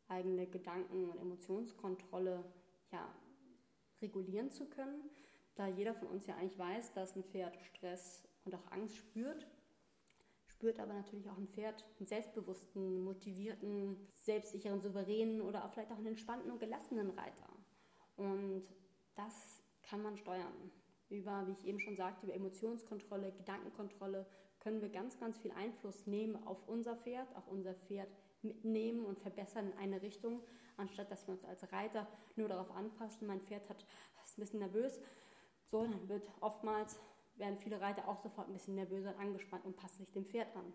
eigene 0.07 0.47
Gedanken- 0.47 1.09
und 1.09 1.19
Emotionskontrolle 1.19 2.45
ja, 2.93 3.13
regulieren 4.01 4.51
zu 4.51 4.69
können 4.69 5.03
da 5.59 5.67
jeder 5.67 5.93
von 5.93 6.07
uns 6.07 6.25
ja 6.25 6.35
eigentlich 6.35 6.57
weiß, 6.57 6.93
dass 6.93 7.17
ein 7.17 7.23
Pferd 7.25 7.59
Stress 7.59 8.23
und 8.45 8.55
auch 8.55 8.71
Angst 8.71 8.95
spürt, 8.95 9.45
spürt 10.59 10.79
aber 10.81 10.93
natürlich 10.93 11.29
auch 11.29 11.37
ein 11.37 11.47
Pferd 11.47 11.85
einen 11.99 12.07
selbstbewussten, 12.07 13.01
motivierten, 13.01 13.95
selbstsicheren, 14.15 14.81
souveränen 14.81 15.39
oder 15.41 15.63
auch 15.63 15.71
vielleicht 15.71 15.91
auch 15.91 15.97
einen 15.97 16.07
entspannten 16.07 16.51
und 16.51 16.59
gelassenen 16.59 17.11
Reiter. 17.11 17.47
Und 18.17 18.63
das 19.15 19.63
kann 19.83 20.01
man 20.01 20.17
steuern. 20.17 20.71
Über, 21.09 21.47
wie 21.47 21.53
ich 21.53 21.65
eben 21.65 21.79
schon 21.79 21.95
sagte, 21.95 22.25
über 22.25 22.35
Emotionskontrolle, 22.35 23.31
Gedankenkontrolle 23.31 24.25
können 24.59 24.81
wir 24.81 24.89
ganz, 24.89 25.17
ganz 25.17 25.37
viel 25.37 25.51
Einfluss 25.53 26.05
nehmen 26.05 26.35
auf 26.45 26.67
unser 26.67 26.97
Pferd, 26.97 27.33
auch 27.37 27.47
unser 27.47 27.73
Pferd 27.73 28.09
mitnehmen 28.41 29.05
und 29.05 29.17
verbessern 29.17 29.71
in 29.71 29.77
eine 29.77 30.01
Richtung, 30.01 30.41
anstatt 30.75 31.09
dass 31.09 31.25
wir 31.25 31.35
uns 31.35 31.45
als 31.45 31.71
Reiter 31.71 32.05
nur 32.35 32.49
darauf 32.49 32.69
anpassen, 32.71 33.27
mein 33.27 33.39
Pferd 33.39 33.69
hat, 33.69 33.85
ist 34.25 34.37
ein 34.37 34.41
bisschen 34.41 34.59
nervös, 34.59 34.99
so, 35.71 35.83
dann 35.83 36.09
wird 36.09 36.27
oftmals, 36.41 36.99
werden 37.39 37.57
viele 37.57 37.81
Reiter 37.81 38.07
auch 38.07 38.19
sofort 38.19 38.47
ein 38.47 38.53
bisschen 38.53 38.75
nervöser 38.75 39.15
und 39.15 39.19
angespannt 39.19 39.65
und 39.65 39.75
passen 39.75 40.03
sich 40.03 40.11
dem 40.11 40.25
Pferd 40.25 40.55
an. 40.55 40.73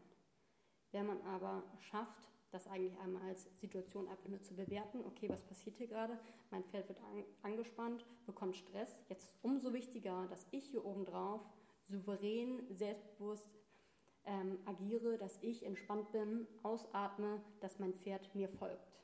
Wenn 0.92 1.06
man 1.06 1.20
aber 1.22 1.62
schafft, 1.80 2.28
das 2.50 2.66
eigentlich 2.68 2.96
einmal 3.00 3.22
als 3.22 3.48
Situation 3.58 4.08
einfach 4.08 4.28
nur 4.28 4.40
zu 4.40 4.54
bewerten, 4.54 5.04
okay, 5.04 5.28
was 5.28 5.42
passiert 5.42 5.76
hier 5.76 5.88
gerade? 5.88 6.18
Mein 6.50 6.62
Pferd 6.64 6.88
wird 6.88 7.00
an, 7.00 7.24
angespannt, 7.42 8.06
bekommt 8.26 8.56
Stress. 8.56 9.00
Jetzt 9.08 9.24
ist 9.24 9.38
umso 9.42 9.72
wichtiger, 9.72 10.26
dass 10.28 10.46
ich 10.52 10.66
hier 10.66 10.84
oben 10.84 11.04
drauf 11.04 11.40
souverän, 11.86 12.62
selbstbewusst 12.70 13.50
ähm, 14.24 14.58
agiere, 14.64 15.18
dass 15.18 15.38
ich 15.42 15.66
entspannt 15.66 16.12
bin, 16.12 16.46
ausatme, 16.62 17.42
dass 17.60 17.78
mein 17.78 17.92
Pferd 17.94 18.34
mir 18.34 18.48
folgt. 18.48 19.00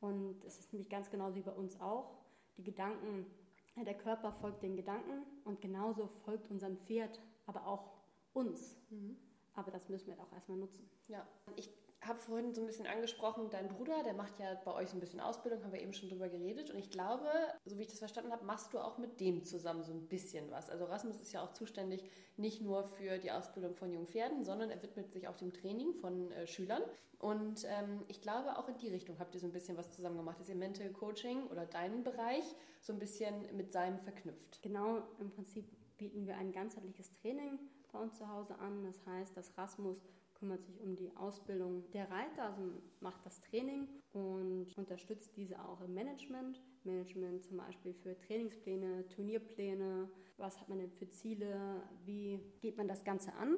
Und 0.00 0.44
es 0.44 0.58
ist 0.58 0.72
nämlich 0.72 0.90
ganz 0.90 1.10
genau 1.10 1.34
wie 1.34 1.42
bei 1.42 1.52
uns 1.52 1.80
auch. 1.80 2.18
Die 2.56 2.64
Gedanken 2.64 3.26
der 3.76 3.96
Körper 3.96 4.32
folgt 4.32 4.62
den 4.62 4.76
Gedanken 4.76 5.24
und 5.44 5.60
genauso 5.60 6.06
folgt 6.24 6.50
unserem 6.50 6.76
Pferd, 6.78 7.20
aber 7.46 7.66
auch 7.66 7.90
uns. 8.32 8.76
Mhm. 8.90 9.16
Aber 9.54 9.70
das 9.70 9.88
müssen 9.88 10.08
wir 10.08 10.20
auch 10.20 10.32
erstmal 10.32 10.58
nutzen. 10.58 10.88
Ja, 11.08 11.26
ich 11.56 11.70
habe 12.06 12.18
vorhin 12.18 12.54
so 12.54 12.62
ein 12.62 12.66
bisschen 12.66 12.86
angesprochen, 12.86 13.50
dein 13.50 13.68
Bruder, 13.68 14.02
der 14.02 14.14
macht 14.14 14.38
ja 14.38 14.54
bei 14.64 14.72
euch 14.72 14.88
so 14.88 14.96
ein 14.96 15.00
bisschen 15.00 15.20
Ausbildung, 15.20 15.62
haben 15.62 15.72
wir 15.72 15.82
eben 15.82 15.92
schon 15.92 16.08
drüber 16.08 16.28
geredet. 16.28 16.70
Und 16.70 16.78
ich 16.78 16.90
glaube, 16.90 17.26
so 17.66 17.76
wie 17.76 17.82
ich 17.82 17.88
das 17.88 17.98
verstanden 17.98 18.32
habe, 18.32 18.44
machst 18.44 18.72
du 18.72 18.78
auch 18.78 18.96
mit 18.96 19.20
dem 19.20 19.44
zusammen 19.44 19.82
so 19.82 19.92
ein 19.92 20.08
bisschen 20.08 20.50
was. 20.50 20.70
Also 20.70 20.86
Rasmus 20.86 21.20
ist 21.20 21.32
ja 21.32 21.42
auch 21.42 21.52
zuständig 21.52 22.04
nicht 22.36 22.62
nur 22.62 22.84
für 22.84 23.18
die 23.18 23.30
Ausbildung 23.30 23.74
von 23.74 23.92
jungen 23.92 24.06
Pferden, 24.06 24.44
sondern 24.44 24.70
er 24.70 24.82
widmet 24.82 25.12
sich 25.12 25.28
auch 25.28 25.36
dem 25.36 25.52
Training 25.52 25.94
von 25.94 26.32
äh, 26.32 26.46
Schülern. 26.46 26.82
Und 27.18 27.66
ähm, 27.68 28.02
ich 28.08 28.22
glaube, 28.22 28.56
auch 28.56 28.68
in 28.68 28.78
die 28.78 28.88
Richtung 28.88 29.18
habt 29.18 29.34
ihr 29.34 29.40
so 29.40 29.46
ein 29.46 29.52
bisschen 29.52 29.76
was 29.76 29.90
zusammen 29.90 30.16
gemacht, 30.16 30.40
dass 30.40 30.48
ihr 30.48 30.54
Mental 30.54 30.88
Coaching 30.90 31.48
oder 31.48 31.66
deinen 31.66 32.02
Bereich 32.02 32.44
so 32.80 32.94
ein 32.94 32.98
bisschen 32.98 33.54
mit 33.54 33.72
seinem 33.72 33.98
verknüpft. 33.98 34.62
Genau, 34.62 35.02
im 35.18 35.30
Prinzip 35.30 35.66
bieten 35.98 36.26
wir 36.26 36.38
ein 36.38 36.50
ganzheitliches 36.50 37.12
Training 37.20 37.58
bei 37.92 37.98
uns 37.98 38.16
zu 38.16 38.26
Hause 38.26 38.58
an. 38.58 38.84
Das 38.84 39.04
heißt, 39.04 39.36
dass 39.36 39.56
Rasmus 39.58 40.00
kümmert 40.40 40.62
sich 40.62 40.80
um 40.80 40.96
die 40.96 41.14
Ausbildung 41.16 41.88
der 41.92 42.10
Reiter, 42.10 42.44
also 42.44 42.62
macht 43.00 43.24
das 43.24 43.40
Training 43.42 43.86
und 44.12 44.72
unterstützt 44.76 45.36
diese 45.36 45.62
auch 45.62 45.82
im 45.82 45.94
Management. 45.94 46.62
Management 46.84 47.44
zum 47.44 47.58
Beispiel 47.58 47.92
für 47.92 48.18
Trainingspläne, 48.18 49.06
Turnierpläne, 49.08 50.08
was 50.38 50.58
hat 50.58 50.68
man 50.70 50.78
denn 50.78 50.90
für 50.90 51.08
Ziele, 51.10 51.82
wie 52.06 52.40
geht 52.62 52.78
man 52.78 52.88
das 52.88 53.04
Ganze 53.04 53.34
an. 53.34 53.56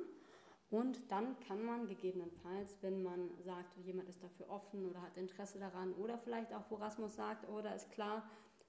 Und 0.71 1.11
dann 1.11 1.39
kann 1.41 1.63
man 1.65 1.87
gegebenenfalls, 1.87 2.79
wenn 2.81 3.03
man 3.03 3.31
sagt, 3.45 3.77
jemand 3.85 4.09
ist 4.09 4.23
dafür 4.23 4.49
offen 4.49 4.87
oder 4.87 5.03
hat 5.03 5.17
Interesse 5.17 5.59
daran 5.59 5.93
oder 5.95 6.19
vielleicht 6.19 6.53
auch, 6.53 6.65
wo 6.71 6.77
Rasmus 6.77 7.15
sagt, 7.15 7.49
oder 7.49 7.71
oh, 7.71 7.77
ist 7.77 7.91
klar, 7.91 8.29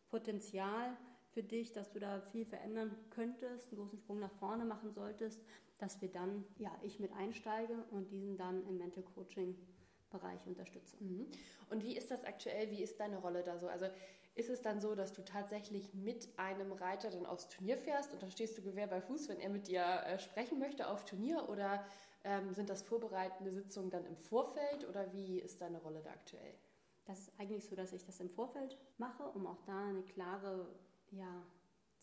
Potenzial 0.10 0.95
für 1.32 1.41
dich, 1.41 1.71
dass 1.71 1.89
du 1.91 1.99
da 1.99 2.21
viel 2.21 2.45
verändern 2.45 2.95
könntest, 3.10 3.71
einen 3.71 3.82
großen 3.82 3.97
Sprung 3.97 4.19
nach 4.19 4.34
vorne 4.34 4.65
machen 4.65 4.91
solltest, 4.91 5.41
dass 5.84 6.02
wir 6.02 6.10
dann, 6.10 6.46
ja, 6.58 6.72
ich 6.82 7.00
mit 7.02 7.12
einsteige 7.12 7.74
und 7.91 8.10
diesen 8.10 8.38
dann 8.38 8.65
im 8.67 8.78
Mental 8.78 9.04
Coaching 9.04 9.58
Bereich 10.10 10.48
unterstütze. 10.48 10.96
Mhm. 11.04 11.28
Und 11.69 11.84
wie 11.84 11.98
ist 11.98 12.10
das 12.10 12.24
aktuell? 12.24 12.72
Wie 12.72 12.82
ist 12.82 13.00
deine 13.02 13.17
Rolle 13.17 13.43
da 13.43 13.58
so? 13.58 13.67
Also 13.67 13.88
ist 14.36 14.50
es 14.50 14.62
dann 14.62 14.80
so, 14.80 14.96
dass 14.96 15.12
du 15.12 15.26
tatsächlich 15.26 15.93
mit 15.93 16.30
einem 16.38 16.72
Reiter 16.72 17.10
dann 17.10 17.26
aufs 17.26 17.50
Turnier 17.50 17.78
fährst 17.78 18.13
und 18.13 18.24
dann 18.24 18.32
stehst 18.32 18.58
du 18.58 18.62
Gewehr 18.62 18.88
bei 18.88 19.02
Fuß, 19.02 19.28
wenn 19.28 19.41
er 19.41 19.50
mit 19.50 19.67
dir 19.67 19.84
äh, 19.84 20.19
sprechen 20.19 20.58
möchte 20.58 20.88
auf 20.88 21.04
Turnier 21.04 21.50
oder 21.50 21.84
ähm, 22.24 22.54
sind 22.54 22.69
das 22.69 22.82
vorbereitende 22.84 23.52
Sitzungen 23.52 23.89
dann 23.89 24.06
im 24.06 24.15
Vorfeld 24.15 24.88
oder 24.88 25.12
wie 25.12 25.39
ist 25.39 25.60
deine 25.60 25.80
Rolle 25.80 26.02
da 26.02 26.12
aktuell? 26.12 26.54
Das 27.06 27.19
ist 27.19 27.32
eigentlich 27.38 27.65
so, 27.65 27.76
dass 27.76 27.91
ich 27.91 28.06
das 28.06 28.22
im 28.22 28.30
Vorfeld 28.30 28.78
mache, 28.98 29.24
um 29.24 29.46
auch 29.48 29.62
da 29.65 29.88
eine 29.88 30.04
klare 30.04 30.74
ja, 31.12 31.43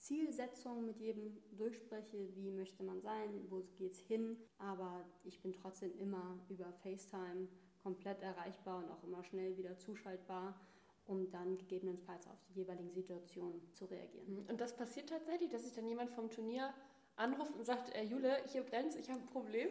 Zielsetzung 0.01 0.87
mit 0.87 0.99
jedem 0.99 1.37
durchspreche, 1.53 2.35
wie 2.35 2.51
möchte 2.51 2.83
man 2.83 3.01
sein, 3.01 3.47
wo 3.51 3.63
geht 3.77 3.93
es 3.93 4.01
hin. 4.01 4.37
Aber 4.59 5.05
ich 5.25 5.41
bin 5.41 5.53
trotzdem 5.53 5.97
immer 5.99 6.41
über 6.49 6.73
FaceTime 6.83 7.49
komplett 7.83 8.23
erreichbar 8.23 8.79
und 8.79 8.91
auch 8.91 9.05
immer 9.05 9.23
schnell 9.25 9.57
wieder 9.57 9.77
zuschaltbar, 9.79 10.59
um 11.07 11.31
dann 11.31 11.57
gegebenenfalls 11.59 12.27
auf 12.27 12.43
die 12.49 12.55
jeweiligen 12.55 12.91
Situationen 12.91 13.61
zu 13.73 13.85
reagieren. 13.85 14.43
Mhm. 14.43 14.47
Und 14.49 14.61
das 14.61 14.77
passiert 14.77 15.09
tatsächlich, 15.09 15.51
dass 15.51 15.65
sich 15.65 15.75
dann 15.75 15.87
jemand 15.87 16.11
vom 16.11 16.31
Turnier 16.31 16.73
anruft 17.17 17.55
und 17.57 17.65
sagt, 17.65 17.95
äh, 17.95 18.05
Jule, 18.05 18.43
hier 18.47 18.63
brennt 18.63 18.95
ich 18.97 19.11
habe 19.11 19.21
ein 19.21 19.27
Problem? 19.27 19.69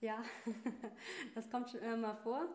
Ja, 0.00 0.22
das 1.34 1.48
kommt 1.48 1.70
schon 1.70 1.80
immer 1.80 1.96
mal 1.96 2.14
vor. 2.14 2.48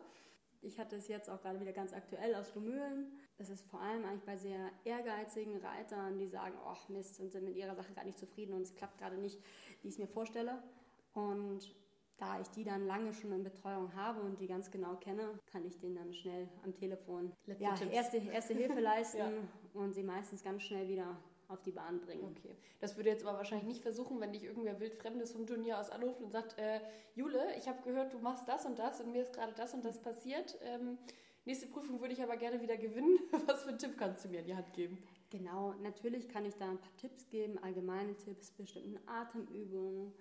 Ich 0.61 0.77
hatte 0.77 0.97
es 0.97 1.07
jetzt 1.07 1.29
auch 1.29 1.41
gerade 1.41 1.59
wieder 1.61 1.71
ganz 1.71 1.93
aktuell 1.93 2.35
aus 2.35 2.53
Lumülen. 2.53 3.17
Es 3.39 3.49
ist 3.49 3.65
vor 3.67 3.79
allem 3.79 4.03
eigentlich 4.05 4.25
bei 4.25 4.35
sehr 4.35 4.69
ehrgeizigen 4.83 5.57
Reitern, 5.57 6.17
die 6.17 6.27
sagen, 6.27 6.55
ach 6.65 6.89
Mist, 6.89 7.19
und 7.21 7.31
sind 7.31 7.45
mit 7.45 7.55
ihrer 7.55 7.73
Sache 7.73 7.93
gar 7.93 8.03
nicht 8.03 8.19
zufrieden 8.19 8.53
und 8.53 8.61
es 8.61 8.75
klappt 8.75 8.97
gerade 8.97 9.17
nicht, 9.17 9.39
wie 9.81 9.87
ich 9.87 9.93
es 9.93 9.99
mir 9.99 10.07
vorstelle. 10.07 10.61
Und 11.13 11.73
da 12.17 12.39
ich 12.41 12.49
die 12.49 12.65
dann 12.65 12.85
lange 12.85 13.13
schon 13.13 13.31
in 13.31 13.43
Betreuung 13.43 13.95
habe 13.95 14.19
und 14.21 14.39
die 14.41 14.47
ganz 14.47 14.69
genau 14.69 14.95
kenne, 14.97 15.39
kann 15.45 15.65
ich 15.65 15.79
denen 15.79 15.95
dann 15.95 16.13
schnell 16.13 16.49
am 16.63 16.75
Telefon 16.75 17.31
ja, 17.59 17.75
erste, 17.89 18.17
erste 18.17 18.53
Hilfe 18.53 18.79
leisten 18.81 19.17
ja. 19.17 19.29
und 19.73 19.93
sie 19.93 20.03
meistens 20.03 20.43
ganz 20.43 20.63
schnell 20.63 20.89
wieder 20.89 21.15
auf 21.47 21.61
die 21.63 21.71
Bahn 21.71 21.99
bringen. 22.01 22.35
Okay. 22.37 22.55
Das 22.79 22.95
würde 22.97 23.09
jetzt 23.09 23.25
aber 23.25 23.37
wahrscheinlich 23.37 23.67
nicht 23.67 23.81
versuchen, 23.81 24.19
wenn 24.19 24.33
dich 24.33 24.43
irgendwer 24.43 24.79
wildfremdes 24.79 25.31
vom 25.31 25.47
Turnier 25.47 25.79
aus 25.79 25.89
anruft 25.89 26.21
und 26.21 26.31
sagt, 26.31 26.57
äh, 26.59 26.79
Jule, 27.15 27.55
ich 27.57 27.67
habe 27.67 27.81
gehört, 27.83 28.13
du 28.13 28.19
machst 28.19 28.47
das 28.47 28.65
und 28.65 28.77
das 28.77 29.01
und 29.01 29.11
mir 29.11 29.23
ist 29.23 29.33
gerade 29.33 29.53
das 29.53 29.73
und 29.73 29.83
das 29.83 29.99
passiert. 29.99 30.57
Ähm, 30.61 30.97
nächste 31.49 31.65
Prüfung 31.65 31.99
würde 31.99 32.13
ich 32.13 32.21
aber 32.21 32.37
gerne 32.37 32.61
wieder 32.61 32.77
gewinnen. 32.77 33.19
Was 33.47 33.63
für 33.63 33.69
einen 33.69 33.79
Tipp 33.79 33.97
kannst 33.97 34.23
du 34.23 34.29
mir 34.29 34.41
in 34.41 34.45
die 34.45 34.55
Hand 34.55 34.71
geben? 34.73 34.99
Genau, 35.31 35.73
natürlich 35.81 36.29
kann 36.29 36.45
ich 36.45 36.53
da 36.55 36.69
ein 36.69 36.77
paar 36.77 36.95
Tipps 36.97 37.27
geben, 37.27 37.57
allgemeine 37.57 38.15
Tipps, 38.15 38.51
bestimmten 38.51 38.99
Atemübungen, 39.07 40.13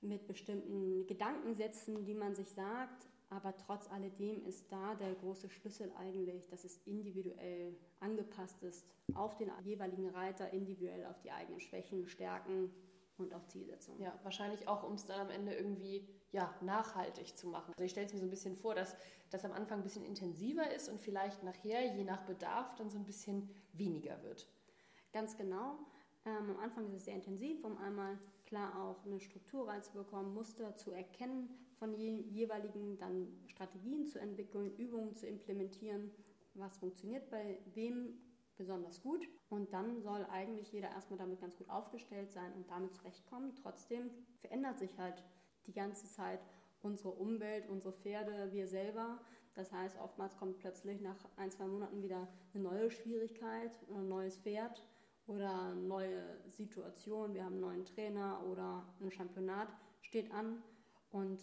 mit 0.00 0.28
bestimmten 0.28 1.08
Gedankensätzen, 1.08 2.04
die 2.04 2.14
man 2.14 2.36
sich 2.36 2.48
sagt. 2.50 3.08
Aber 3.30 3.56
trotz 3.56 3.90
alledem 3.90 4.44
ist 4.46 4.70
da 4.70 4.94
der 4.94 5.12
große 5.14 5.50
Schlüssel 5.50 5.90
eigentlich, 5.98 6.46
dass 6.46 6.64
es 6.64 6.78
individuell 6.86 7.76
angepasst 7.98 8.62
ist 8.62 8.86
auf 9.14 9.36
den 9.36 9.50
jeweiligen 9.64 10.08
Reiter, 10.10 10.52
individuell 10.52 11.04
auf 11.06 11.20
die 11.20 11.32
eigenen 11.32 11.58
Schwächen, 11.58 12.06
Stärken 12.06 12.70
und 13.18 13.34
auch 13.34 13.46
Zielsetzungen. 13.46 14.00
Ja, 14.00 14.18
wahrscheinlich 14.22 14.68
auch, 14.68 14.82
um 14.82 14.94
es 14.94 15.04
dann 15.04 15.20
am 15.20 15.30
Ende 15.30 15.54
irgendwie 15.54 16.08
ja, 16.30 16.54
nachhaltig 16.60 17.36
zu 17.36 17.48
machen. 17.48 17.72
Also 17.74 17.84
ich 17.84 17.90
stelle 17.90 18.06
es 18.06 18.12
mir 18.12 18.20
so 18.20 18.26
ein 18.26 18.30
bisschen 18.30 18.56
vor, 18.56 18.74
dass 18.74 18.96
das 19.30 19.44
am 19.44 19.52
Anfang 19.52 19.80
ein 19.80 19.82
bisschen 19.82 20.04
intensiver 20.04 20.70
ist 20.72 20.88
und 20.88 21.00
vielleicht 21.00 21.42
nachher, 21.42 21.94
je 21.94 22.04
nach 22.04 22.22
Bedarf, 22.22 22.74
dann 22.76 22.90
so 22.90 22.98
ein 22.98 23.04
bisschen 23.04 23.50
weniger 23.72 24.22
wird. 24.22 24.46
Ganz 25.12 25.36
genau. 25.36 25.78
Ähm, 26.24 26.50
am 26.50 26.58
Anfang 26.58 26.86
ist 26.86 26.94
es 26.94 27.04
sehr 27.06 27.14
intensiv, 27.14 27.64
um 27.64 27.78
einmal 27.78 28.18
klar 28.46 28.82
auch 28.82 29.04
eine 29.04 29.20
Struktur 29.20 29.68
reinzubekommen, 29.68 30.34
Muster 30.34 30.74
zu 30.74 30.92
erkennen, 30.92 31.48
von 31.78 31.94
je, 31.94 32.22
jeweiligen 32.30 32.98
dann 32.98 33.28
Strategien 33.46 34.06
zu 34.06 34.18
entwickeln, 34.18 34.74
Übungen 34.76 35.14
zu 35.14 35.26
implementieren, 35.26 36.10
was 36.54 36.76
funktioniert 36.76 37.30
bei 37.30 37.58
wem 37.74 38.18
besonders 38.58 39.00
gut. 39.00 39.26
Und 39.48 39.72
dann 39.72 40.02
soll 40.02 40.26
eigentlich 40.30 40.70
jeder 40.72 40.90
erstmal 40.90 41.18
damit 41.18 41.40
ganz 41.40 41.56
gut 41.56 41.70
aufgestellt 41.70 42.30
sein 42.30 42.52
und 42.54 42.68
damit 42.70 42.94
zurechtkommen. 42.94 43.54
Trotzdem 43.54 44.10
verändert 44.40 44.78
sich 44.78 44.98
halt 44.98 45.24
die 45.66 45.72
ganze 45.72 46.06
Zeit 46.06 46.40
unsere 46.82 47.10
Umwelt, 47.10 47.68
unsere 47.68 47.94
Pferde, 47.94 48.52
wir 48.52 48.66
selber. 48.66 49.20
Das 49.54 49.72
heißt, 49.72 49.98
oftmals 49.98 50.36
kommt 50.36 50.58
plötzlich 50.58 51.00
nach 51.00 51.16
ein, 51.36 51.50
zwei 51.50 51.66
Monaten 51.66 52.02
wieder 52.02 52.28
eine 52.52 52.62
neue 52.62 52.90
Schwierigkeit, 52.90 53.78
ein 53.90 54.08
neues 54.08 54.36
Pferd 54.36 54.84
oder 55.26 55.70
eine 55.70 55.80
neue 55.80 56.22
Situation. 56.48 57.34
Wir 57.34 57.44
haben 57.44 57.54
einen 57.54 57.60
neuen 57.60 57.84
Trainer 57.84 58.44
oder 58.46 58.86
ein 59.00 59.10
Championat 59.10 59.68
steht 60.00 60.30
an 60.32 60.62
und 61.10 61.40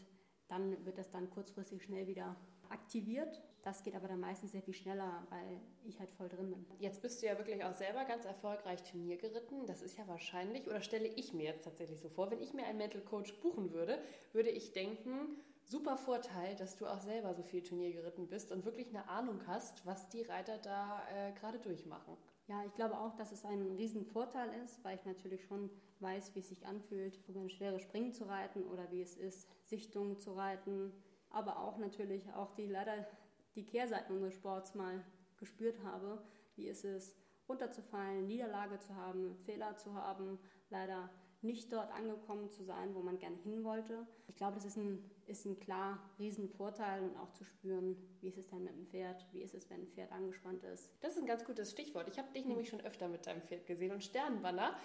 dann 0.47 0.85
wird 0.85 0.97
das 0.97 1.11
dann 1.11 1.29
kurzfristig 1.29 1.83
schnell 1.83 2.07
wieder 2.07 2.35
aktiviert. 2.69 3.41
Das 3.65 3.81
geht 3.81 3.95
aber 3.95 4.07
dann 4.07 4.19
meistens 4.19 4.51
sehr 4.51 4.61
viel 4.61 4.75
schneller, 4.75 5.25
weil 5.31 5.59
ich 5.85 5.99
halt 5.99 6.11
voll 6.11 6.29
drin 6.29 6.51
bin. 6.51 6.65
Jetzt 6.77 7.01
bist 7.01 7.19
du 7.19 7.25
ja 7.25 7.35
wirklich 7.35 7.63
auch 7.63 7.73
selber 7.73 8.05
ganz 8.05 8.23
erfolgreich 8.23 8.83
Turnier 8.83 9.17
geritten. 9.17 9.65
Das 9.65 9.81
ist 9.81 9.97
ja 9.97 10.07
wahrscheinlich, 10.07 10.67
oder 10.67 10.81
stelle 10.81 11.07
ich 11.07 11.33
mir 11.33 11.45
jetzt 11.45 11.63
tatsächlich 11.63 11.99
so 11.99 12.07
vor, 12.09 12.29
wenn 12.29 12.39
ich 12.39 12.53
mir 12.53 12.67
einen 12.67 12.77
Mental 12.77 13.01
Coach 13.01 13.33
buchen 13.41 13.73
würde, 13.73 13.97
würde 14.33 14.51
ich 14.51 14.73
denken, 14.73 15.41
super 15.63 15.97
Vorteil, 15.97 16.55
dass 16.57 16.75
du 16.75 16.85
auch 16.85 17.01
selber 17.01 17.33
so 17.33 17.41
viel 17.41 17.63
Turnier 17.63 17.91
geritten 17.91 18.27
bist 18.27 18.51
und 18.51 18.65
wirklich 18.65 18.89
eine 18.89 19.09
Ahnung 19.09 19.41
hast, 19.47 19.83
was 19.83 20.09
die 20.09 20.21
Reiter 20.21 20.59
da 20.59 21.01
äh, 21.09 21.31
gerade 21.31 21.57
durchmachen. 21.57 22.15
Ja, 22.47 22.63
ich 22.67 22.73
glaube 22.75 22.99
auch, 22.99 23.15
dass 23.15 23.31
es 23.31 23.45
ein 23.45 23.71
Riesenvorteil 23.71 24.49
ist, 24.63 24.83
weil 24.83 24.95
ich 24.95 25.05
natürlich 25.05 25.43
schon 25.43 25.71
weiß, 26.01 26.35
wie 26.35 26.39
es 26.41 26.49
sich 26.49 26.67
anfühlt, 26.67 27.19
über 27.27 27.39
ein 27.39 27.49
schweres 27.49 27.81
Springen 27.81 28.13
zu 28.13 28.25
reiten 28.25 28.61
oder 28.65 28.91
wie 28.91 29.01
es 29.01 29.15
ist, 29.15 29.49
Sichtungen 29.67 30.19
zu 30.19 30.33
reiten, 30.33 30.93
aber 31.31 31.59
auch 31.59 31.79
natürlich 31.79 32.31
auch 32.33 32.53
die 32.53 32.67
leider 32.67 33.07
die 33.55 33.65
Kehrseiten 33.65 34.13
unseres 34.13 34.33
Sports 34.33 34.75
mal 34.75 35.03
gespürt 35.37 35.83
habe. 35.83 36.23
Wie 36.55 36.67
ist 36.67 36.85
es, 36.85 37.15
runterzufallen, 37.47 38.27
Niederlage 38.27 38.79
zu 38.79 38.95
haben, 38.95 39.35
Fehler 39.45 39.77
zu 39.77 39.93
haben, 39.93 40.39
leider 40.69 41.09
nicht 41.41 41.71
dort 41.71 41.91
angekommen 41.91 42.49
zu 42.49 42.63
sein, 42.63 42.95
wo 42.95 43.01
man 43.01 43.19
gerne 43.19 43.37
hin 43.37 43.63
wollte. 43.63 44.07
Ich 44.27 44.35
glaube, 44.35 44.55
das 44.55 44.65
ist 44.65 44.77
ein, 44.77 44.99
ist 45.27 45.45
ein 45.45 45.59
klar 45.59 45.99
Riesenvorteil 46.17 47.03
und 47.03 47.15
auch 47.17 47.31
zu 47.33 47.43
spüren, 47.43 47.95
wie 48.19 48.27
ist 48.27 48.37
es 48.37 48.47
denn 48.47 48.63
mit 48.63 48.73
dem 48.73 48.87
Pferd, 48.87 49.25
wie 49.31 49.43
ist 49.43 49.53
es, 49.53 49.69
wenn 49.69 49.81
ein 49.81 49.87
Pferd 49.87 50.11
angespannt 50.11 50.63
ist. 50.63 50.89
Das 51.01 51.13
ist 51.13 51.19
ein 51.19 51.27
ganz 51.27 51.45
gutes 51.45 51.71
Stichwort. 51.71 52.07
Ich 52.07 52.17
habe 52.17 52.31
dich 52.33 52.41
hm. 52.41 52.49
nämlich 52.49 52.69
schon 52.69 52.81
öfter 52.81 53.07
mit 53.07 53.27
deinem 53.27 53.43
Pferd 53.43 53.67
gesehen 53.67 53.91
und 53.91 54.03
Sternenbanner 54.03 54.75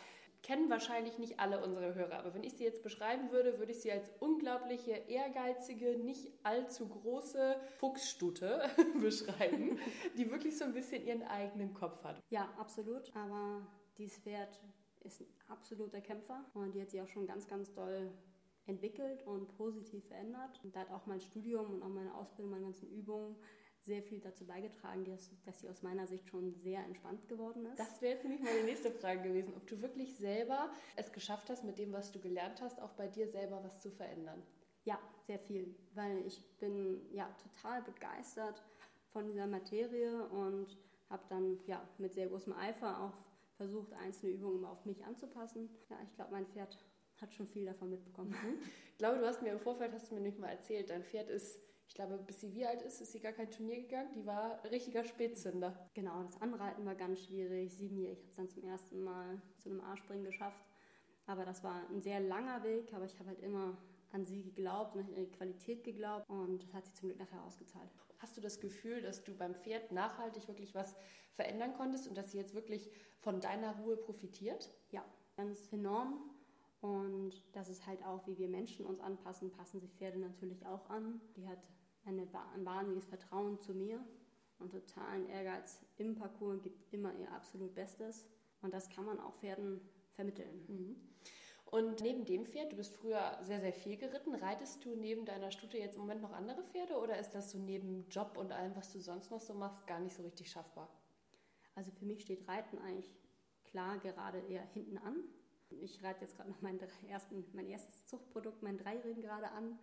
kennen 0.42 0.70
wahrscheinlich 0.70 1.18
nicht 1.18 1.38
alle 1.38 1.62
unsere 1.62 1.94
Hörer, 1.94 2.18
aber 2.18 2.34
wenn 2.34 2.44
ich 2.44 2.54
sie 2.54 2.64
jetzt 2.64 2.82
beschreiben 2.82 3.30
würde, 3.30 3.58
würde 3.58 3.72
ich 3.72 3.80
sie 3.80 3.92
als 3.92 4.10
unglaubliche, 4.20 4.92
ehrgeizige, 4.92 5.98
nicht 5.98 6.32
allzu 6.42 6.88
große 6.88 7.56
Fuchsstute 7.78 8.62
beschreiben, 9.00 9.78
die 10.16 10.30
wirklich 10.30 10.56
so 10.56 10.64
ein 10.64 10.72
bisschen 10.72 11.06
ihren 11.06 11.22
eigenen 11.22 11.74
Kopf 11.74 12.02
hat. 12.04 12.20
Ja, 12.30 12.48
absolut. 12.58 13.14
Aber 13.14 13.66
dieses 13.98 14.18
Pferd 14.18 14.60
ist 15.00 15.20
ein 15.20 15.26
absoluter 15.48 16.00
Kämpfer 16.00 16.44
und 16.54 16.74
die 16.74 16.80
hat 16.80 16.90
sich 16.90 17.00
auch 17.00 17.08
schon 17.08 17.26
ganz, 17.26 17.46
ganz 17.46 17.72
doll 17.72 18.12
entwickelt 18.66 19.26
und 19.26 19.48
positiv 19.56 20.06
verändert. 20.06 20.60
Und 20.62 20.74
da 20.74 20.80
hat 20.80 20.90
auch 20.90 21.06
mein 21.06 21.20
Studium 21.20 21.74
und 21.74 21.82
auch 21.82 21.88
meine 21.88 22.14
Ausbildung, 22.14 22.52
meine 22.52 22.64
ganzen 22.64 22.88
Übungen 22.90 23.36
sehr 23.82 24.02
viel 24.02 24.20
dazu 24.20 24.46
beigetragen, 24.46 25.04
dass, 25.04 25.30
dass 25.44 25.60
sie 25.60 25.68
aus 25.68 25.82
meiner 25.82 26.06
Sicht 26.06 26.28
schon 26.28 26.54
sehr 26.54 26.84
entspannt 26.84 27.28
geworden 27.28 27.66
ist. 27.66 27.78
Das 27.78 28.00
wäre 28.02 28.14
jetzt 28.14 28.24
nämlich 28.24 28.42
meine 28.42 28.64
nächste 28.64 28.90
Frage 28.90 29.22
gewesen, 29.22 29.54
ob 29.56 29.66
du 29.66 29.80
wirklich 29.80 30.14
selber 30.16 30.70
es 30.96 31.12
geschafft 31.12 31.48
hast, 31.50 31.64
mit 31.64 31.78
dem, 31.78 31.92
was 31.92 32.12
du 32.12 32.20
gelernt 32.20 32.60
hast, 32.60 32.80
auch 32.80 32.92
bei 32.92 33.08
dir 33.08 33.28
selber 33.28 33.62
was 33.64 33.80
zu 33.80 33.90
verändern. 33.90 34.42
Ja, 34.84 34.98
sehr 35.26 35.38
viel, 35.38 35.74
weil 35.94 36.26
ich 36.26 36.42
bin 36.58 37.00
ja 37.12 37.28
total 37.42 37.82
begeistert 37.82 38.62
von 39.12 39.26
dieser 39.26 39.46
Materie 39.46 40.28
und 40.28 40.76
habe 41.08 41.22
dann 41.28 41.58
ja 41.66 41.86
mit 41.98 42.14
sehr 42.14 42.28
großem 42.28 42.52
Eifer 42.52 43.00
auch 43.00 43.14
versucht, 43.56 43.92
einzelne 43.94 44.32
Übungen 44.32 44.64
auf 44.64 44.84
mich 44.86 45.04
anzupassen. 45.04 45.68
Ja, 45.90 45.98
ich 46.04 46.14
glaube, 46.14 46.32
mein 46.32 46.46
Pferd 46.46 46.78
hat 47.20 47.34
schon 47.34 47.46
viel 47.46 47.66
davon 47.66 47.90
mitbekommen. 47.90 48.30
Mhm. 48.30 48.58
Ich 48.92 48.98
glaube, 48.98 49.18
du 49.18 49.26
hast 49.26 49.42
mir 49.42 49.52
im 49.52 49.60
Vorfeld, 49.60 49.92
hast 49.92 50.10
du 50.10 50.14
mir 50.14 50.20
nicht 50.20 50.38
mal 50.38 50.48
erzählt, 50.48 50.90
dein 50.90 51.04
Pferd 51.04 51.28
ist 51.28 51.58
ich 51.90 51.94
glaube, 51.94 52.18
bis 52.18 52.38
sie 52.38 52.54
wie 52.54 52.64
alt 52.64 52.82
ist, 52.82 53.00
ist 53.00 53.10
sie 53.10 53.18
gar 53.18 53.32
kein 53.32 53.50
Turnier 53.50 53.80
gegangen. 53.80 54.12
Die 54.14 54.24
war 54.24 54.62
richtiger 54.70 55.02
Spätzünder. 55.02 55.76
Genau, 55.92 56.22
das 56.22 56.40
Anreiten 56.40 56.86
war 56.86 56.94
ganz 56.94 57.24
schwierig. 57.24 57.74
Siebenjährig, 57.74 58.16
ich 58.16 58.22
habe 58.22 58.30
es 58.30 58.36
dann 58.36 58.48
zum 58.48 58.62
ersten 58.62 59.02
Mal 59.02 59.42
zu 59.58 59.70
einem 59.70 59.80
A-Springen 59.80 60.22
geschafft. 60.22 60.64
Aber 61.26 61.44
das 61.44 61.64
war 61.64 61.90
ein 61.90 62.00
sehr 62.00 62.20
langer 62.20 62.62
Weg, 62.62 62.94
aber 62.94 63.06
ich 63.06 63.18
habe 63.18 63.30
halt 63.30 63.40
immer 63.40 63.76
an 64.12 64.24
sie 64.24 64.40
geglaubt 64.44 64.94
und 64.94 65.00
an 65.00 65.08
ihre 65.08 65.26
Qualität 65.26 65.82
geglaubt 65.82 66.30
und 66.30 66.62
das 66.62 66.72
hat 66.74 66.84
sich 66.84 66.94
zum 66.94 67.08
Glück 67.08 67.18
nachher 67.18 67.42
ausgezahlt. 67.44 67.90
Hast 68.18 68.36
du 68.36 68.40
das 68.40 68.60
Gefühl, 68.60 69.02
dass 69.02 69.24
du 69.24 69.34
beim 69.34 69.56
Pferd 69.56 69.90
nachhaltig 69.90 70.46
wirklich 70.46 70.76
was 70.76 70.94
verändern 71.32 71.74
konntest 71.74 72.06
und 72.06 72.16
dass 72.16 72.30
sie 72.30 72.38
jetzt 72.38 72.54
wirklich 72.54 72.88
von 73.18 73.40
deiner 73.40 73.76
Ruhe 73.78 73.96
profitiert? 73.96 74.70
Ja, 74.92 75.04
ganz 75.36 75.72
enorm. 75.72 76.22
Und 76.80 77.42
das 77.52 77.68
ist 77.68 77.84
halt 77.86 78.04
auch, 78.04 78.26
wie 78.28 78.38
wir 78.38 78.48
Menschen 78.48 78.86
uns 78.86 79.00
anpassen, 79.00 79.50
passen 79.50 79.80
sich 79.80 79.92
Pferde 79.92 80.20
natürlich 80.20 80.64
auch 80.66 80.88
an. 80.88 81.20
Die 81.36 81.48
hat 81.48 81.58
eine, 82.04 82.26
ein 82.54 82.64
wahnsinniges 82.64 83.06
Vertrauen 83.08 83.58
zu 83.58 83.74
mir 83.74 84.04
und 84.58 84.72
totalen 84.72 85.28
Ehrgeiz 85.28 85.80
im 85.96 86.14
Parcours, 86.14 86.62
gibt 86.62 86.92
immer 86.92 87.14
ihr 87.14 87.30
absolut 87.32 87.74
Bestes. 87.74 88.26
Und 88.62 88.74
das 88.74 88.90
kann 88.90 89.06
man 89.06 89.18
auch 89.18 89.34
Pferden 89.36 89.80
vermitteln. 90.12 90.64
Mhm. 90.68 90.96
Und 91.70 92.00
neben 92.00 92.24
dem 92.24 92.44
Pferd, 92.46 92.72
du 92.72 92.76
bist 92.76 92.96
früher 92.96 93.38
sehr, 93.42 93.60
sehr 93.60 93.72
viel 93.72 93.96
geritten, 93.96 94.34
reitest 94.34 94.84
du 94.84 94.96
neben 94.96 95.24
deiner 95.24 95.52
Stute 95.52 95.78
jetzt 95.78 95.94
im 95.94 96.00
Moment 96.00 96.20
noch 96.20 96.32
andere 96.32 96.64
Pferde 96.64 96.98
oder 96.98 97.16
ist 97.18 97.30
das 97.30 97.52
so 97.52 97.58
neben 97.58 98.08
Job 98.10 98.36
und 98.36 98.50
allem, 98.50 98.74
was 98.74 98.92
du 98.92 98.98
sonst 98.98 99.30
noch 99.30 99.40
so 99.40 99.54
machst, 99.54 99.86
gar 99.86 100.00
nicht 100.00 100.16
so 100.16 100.22
richtig 100.22 100.50
schaffbar? 100.50 100.88
Also 101.76 101.92
für 101.92 102.04
mich 102.04 102.22
steht 102.22 102.48
Reiten 102.48 102.78
eigentlich 102.78 103.14
klar 103.62 103.98
gerade 103.98 104.40
eher 104.40 104.64
hinten 104.74 104.98
an. 104.98 105.22
Ich 105.70 106.02
reite 106.02 106.22
jetzt 106.22 106.36
gerade 106.36 106.50
noch 106.50 106.60
meinen 106.60 106.80
ersten, 107.08 107.44
mein 107.52 107.68
erstes 107.68 108.04
Zuchtprodukt, 108.06 108.64
mein 108.64 108.76
Dreijährigen 108.76 109.22
gerade 109.22 109.52
an, 109.52 109.78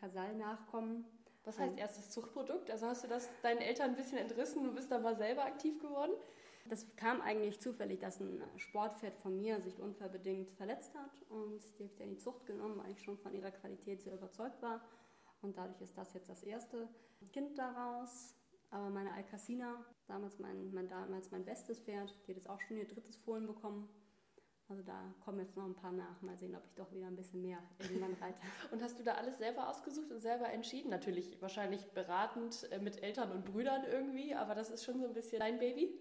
Kasal-Nachkommen. 0.00 1.04
Was 1.44 1.58
heißt 1.58 1.78
erstes 1.78 2.10
Zuchtprodukt? 2.10 2.70
Also 2.70 2.86
hast 2.86 3.04
du 3.04 3.08
das 3.08 3.28
deinen 3.42 3.60
Eltern 3.60 3.90
ein 3.90 3.96
bisschen 3.96 4.18
entrissen 4.18 4.68
und 4.68 4.74
bist 4.74 4.90
da 4.90 4.98
mal 4.98 5.16
selber 5.16 5.44
aktiv 5.44 5.78
geworden? 5.78 6.12
Das 6.68 6.96
kam 6.96 7.20
eigentlich 7.20 7.60
zufällig, 7.60 8.00
dass 8.00 8.18
ein 8.18 8.42
Sportpferd 8.56 9.16
von 9.18 9.36
mir 9.36 9.60
sich 9.60 9.80
unverbedingt 9.80 10.50
verletzt 10.50 10.92
hat 10.94 11.22
und 11.28 11.62
die 11.78 11.84
habe 11.84 11.92
ich 11.92 11.96
dann 11.96 12.08
in 12.08 12.14
die 12.14 12.20
Zucht 12.20 12.44
genommen, 12.46 12.78
weil 12.78 12.90
ich 12.90 13.02
schon 13.02 13.16
von 13.18 13.32
ihrer 13.32 13.52
Qualität 13.52 14.02
sehr 14.02 14.14
überzeugt 14.14 14.60
war. 14.62 14.84
Und 15.42 15.56
dadurch 15.56 15.80
ist 15.80 15.96
das 15.96 16.12
jetzt 16.14 16.28
das 16.28 16.42
erste 16.42 16.88
Kind 17.32 17.56
daraus. 17.56 18.34
Aber 18.70 18.90
meine 18.90 19.12
Alcacina, 19.12 19.84
damals 20.08 20.40
mein, 20.40 20.72
mein, 20.74 20.88
damals 20.88 21.30
mein 21.30 21.44
bestes 21.44 21.78
Pferd, 21.78 22.12
die 22.26 22.32
hat 22.32 22.36
jetzt 22.36 22.50
auch 22.50 22.60
schon 22.60 22.78
ihr 22.78 22.88
drittes 22.88 23.16
Fohlen 23.18 23.46
bekommen. 23.46 23.88
Also 24.68 24.82
da 24.82 25.14
kommen 25.24 25.38
jetzt 25.38 25.56
noch 25.56 25.64
ein 25.64 25.74
paar 25.74 25.92
nach. 25.92 26.20
Mal 26.22 26.36
sehen, 26.36 26.56
ob 26.56 26.64
ich 26.64 26.74
doch 26.74 26.92
wieder 26.92 27.06
ein 27.06 27.16
bisschen 27.16 27.40
mehr 27.40 27.58
irgendwann 27.78 28.14
reite. 28.14 28.38
und 28.72 28.82
hast 28.82 28.98
du 28.98 29.04
da 29.04 29.14
alles 29.14 29.38
selber 29.38 29.68
ausgesucht 29.68 30.10
und 30.10 30.20
selber 30.20 30.48
entschieden? 30.48 30.90
Natürlich 30.90 31.40
wahrscheinlich 31.40 31.84
beratend 31.92 32.68
äh, 32.72 32.80
mit 32.80 33.02
Eltern 33.02 33.30
und 33.30 33.44
Brüdern 33.44 33.84
irgendwie, 33.84 34.34
aber 34.34 34.54
das 34.54 34.70
ist 34.70 34.84
schon 34.84 34.98
so 34.98 35.06
ein 35.06 35.12
bisschen 35.12 35.38
dein 35.38 35.58
Baby? 35.58 36.00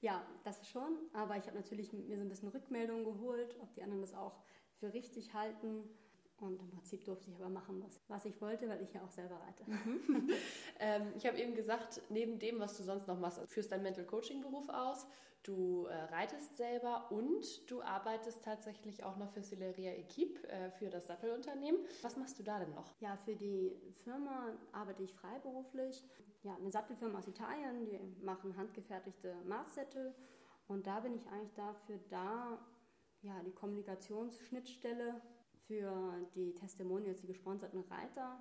Ja, 0.00 0.24
das 0.44 0.68
schon. 0.68 0.98
Aber 1.12 1.36
ich 1.36 1.46
habe 1.46 1.56
natürlich 1.56 1.92
mir 1.92 2.16
so 2.16 2.22
ein 2.22 2.28
bisschen 2.28 2.50
Rückmeldungen 2.50 3.04
geholt, 3.04 3.56
ob 3.60 3.74
die 3.74 3.82
anderen 3.82 4.02
das 4.02 4.14
auch 4.14 4.38
für 4.78 4.92
richtig 4.92 5.34
halten. 5.34 5.88
Und 6.38 6.60
im 6.60 6.68
Prinzip 6.68 7.04
durfte 7.04 7.30
ich 7.30 7.36
aber 7.36 7.48
machen, 7.48 7.82
was, 7.82 8.00
was 8.08 8.24
ich 8.24 8.40
wollte, 8.40 8.68
weil 8.68 8.82
ich 8.82 8.92
ja 8.92 9.02
auch 9.02 9.10
selber 9.10 9.40
reite. 9.40 9.64
Mhm. 9.66 10.30
ähm, 10.78 11.12
ich 11.16 11.26
habe 11.26 11.38
eben 11.38 11.54
gesagt, 11.54 12.02
neben 12.10 12.38
dem, 12.38 12.60
was 12.60 12.76
du 12.76 12.82
sonst 12.82 13.08
noch 13.08 13.18
machst, 13.18 13.40
führst 13.48 13.72
deinen 13.72 13.82
Mental 13.82 14.04
Coaching 14.04 14.40
Beruf 14.40 14.68
aus, 14.68 15.06
du 15.44 15.86
äh, 15.86 15.94
reitest 16.04 16.56
selber 16.56 17.10
und 17.10 17.70
du 17.70 17.82
arbeitest 17.82 18.42
tatsächlich 18.42 19.04
auch 19.04 19.16
noch 19.16 19.30
für 19.30 19.42
Sileria 19.42 19.92
Equipe, 19.92 20.48
äh, 20.48 20.70
für 20.72 20.90
das 20.90 21.06
Sattelunternehmen. 21.06 21.80
Was 22.02 22.16
machst 22.16 22.38
du 22.38 22.42
da 22.42 22.58
denn 22.58 22.74
noch? 22.74 22.92
Ja, 23.00 23.16
für 23.18 23.36
die 23.36 23.72
Firma 24.02 24.52
arbeite 24.72 25.02
ich 25.02 25.14
freiberuflich. 25.14 26.02
Ja, 26.42 26.56
eine 26.56 26.70
Sattelfirma 26.70 27.18
aus 27.18 27.28
Italien, 27.28 27.86
die 27.86 27.98
machen 28.24 28.56
handgefertigte 28.56 29.34
Maßsättel. 29.46 30.14
Und 30.66 30.86
da 30.86 31.00
bin 31.00 31.14
ich 31.14 31.26
eigentlich 31.28 31.54
dafür 31.54 31.98
da, 32.08 32.58
ja, 33.22 33.42
die 33.42 33.52
Kommunikationsschnittstelle 33.52 35.20
für 35.66 36.26
die 36.34 36.54
Testimonials, 36.54 37.20
die 37.20 37.26
gesponserten 37.26 37.80
Reiter 37.80 38.40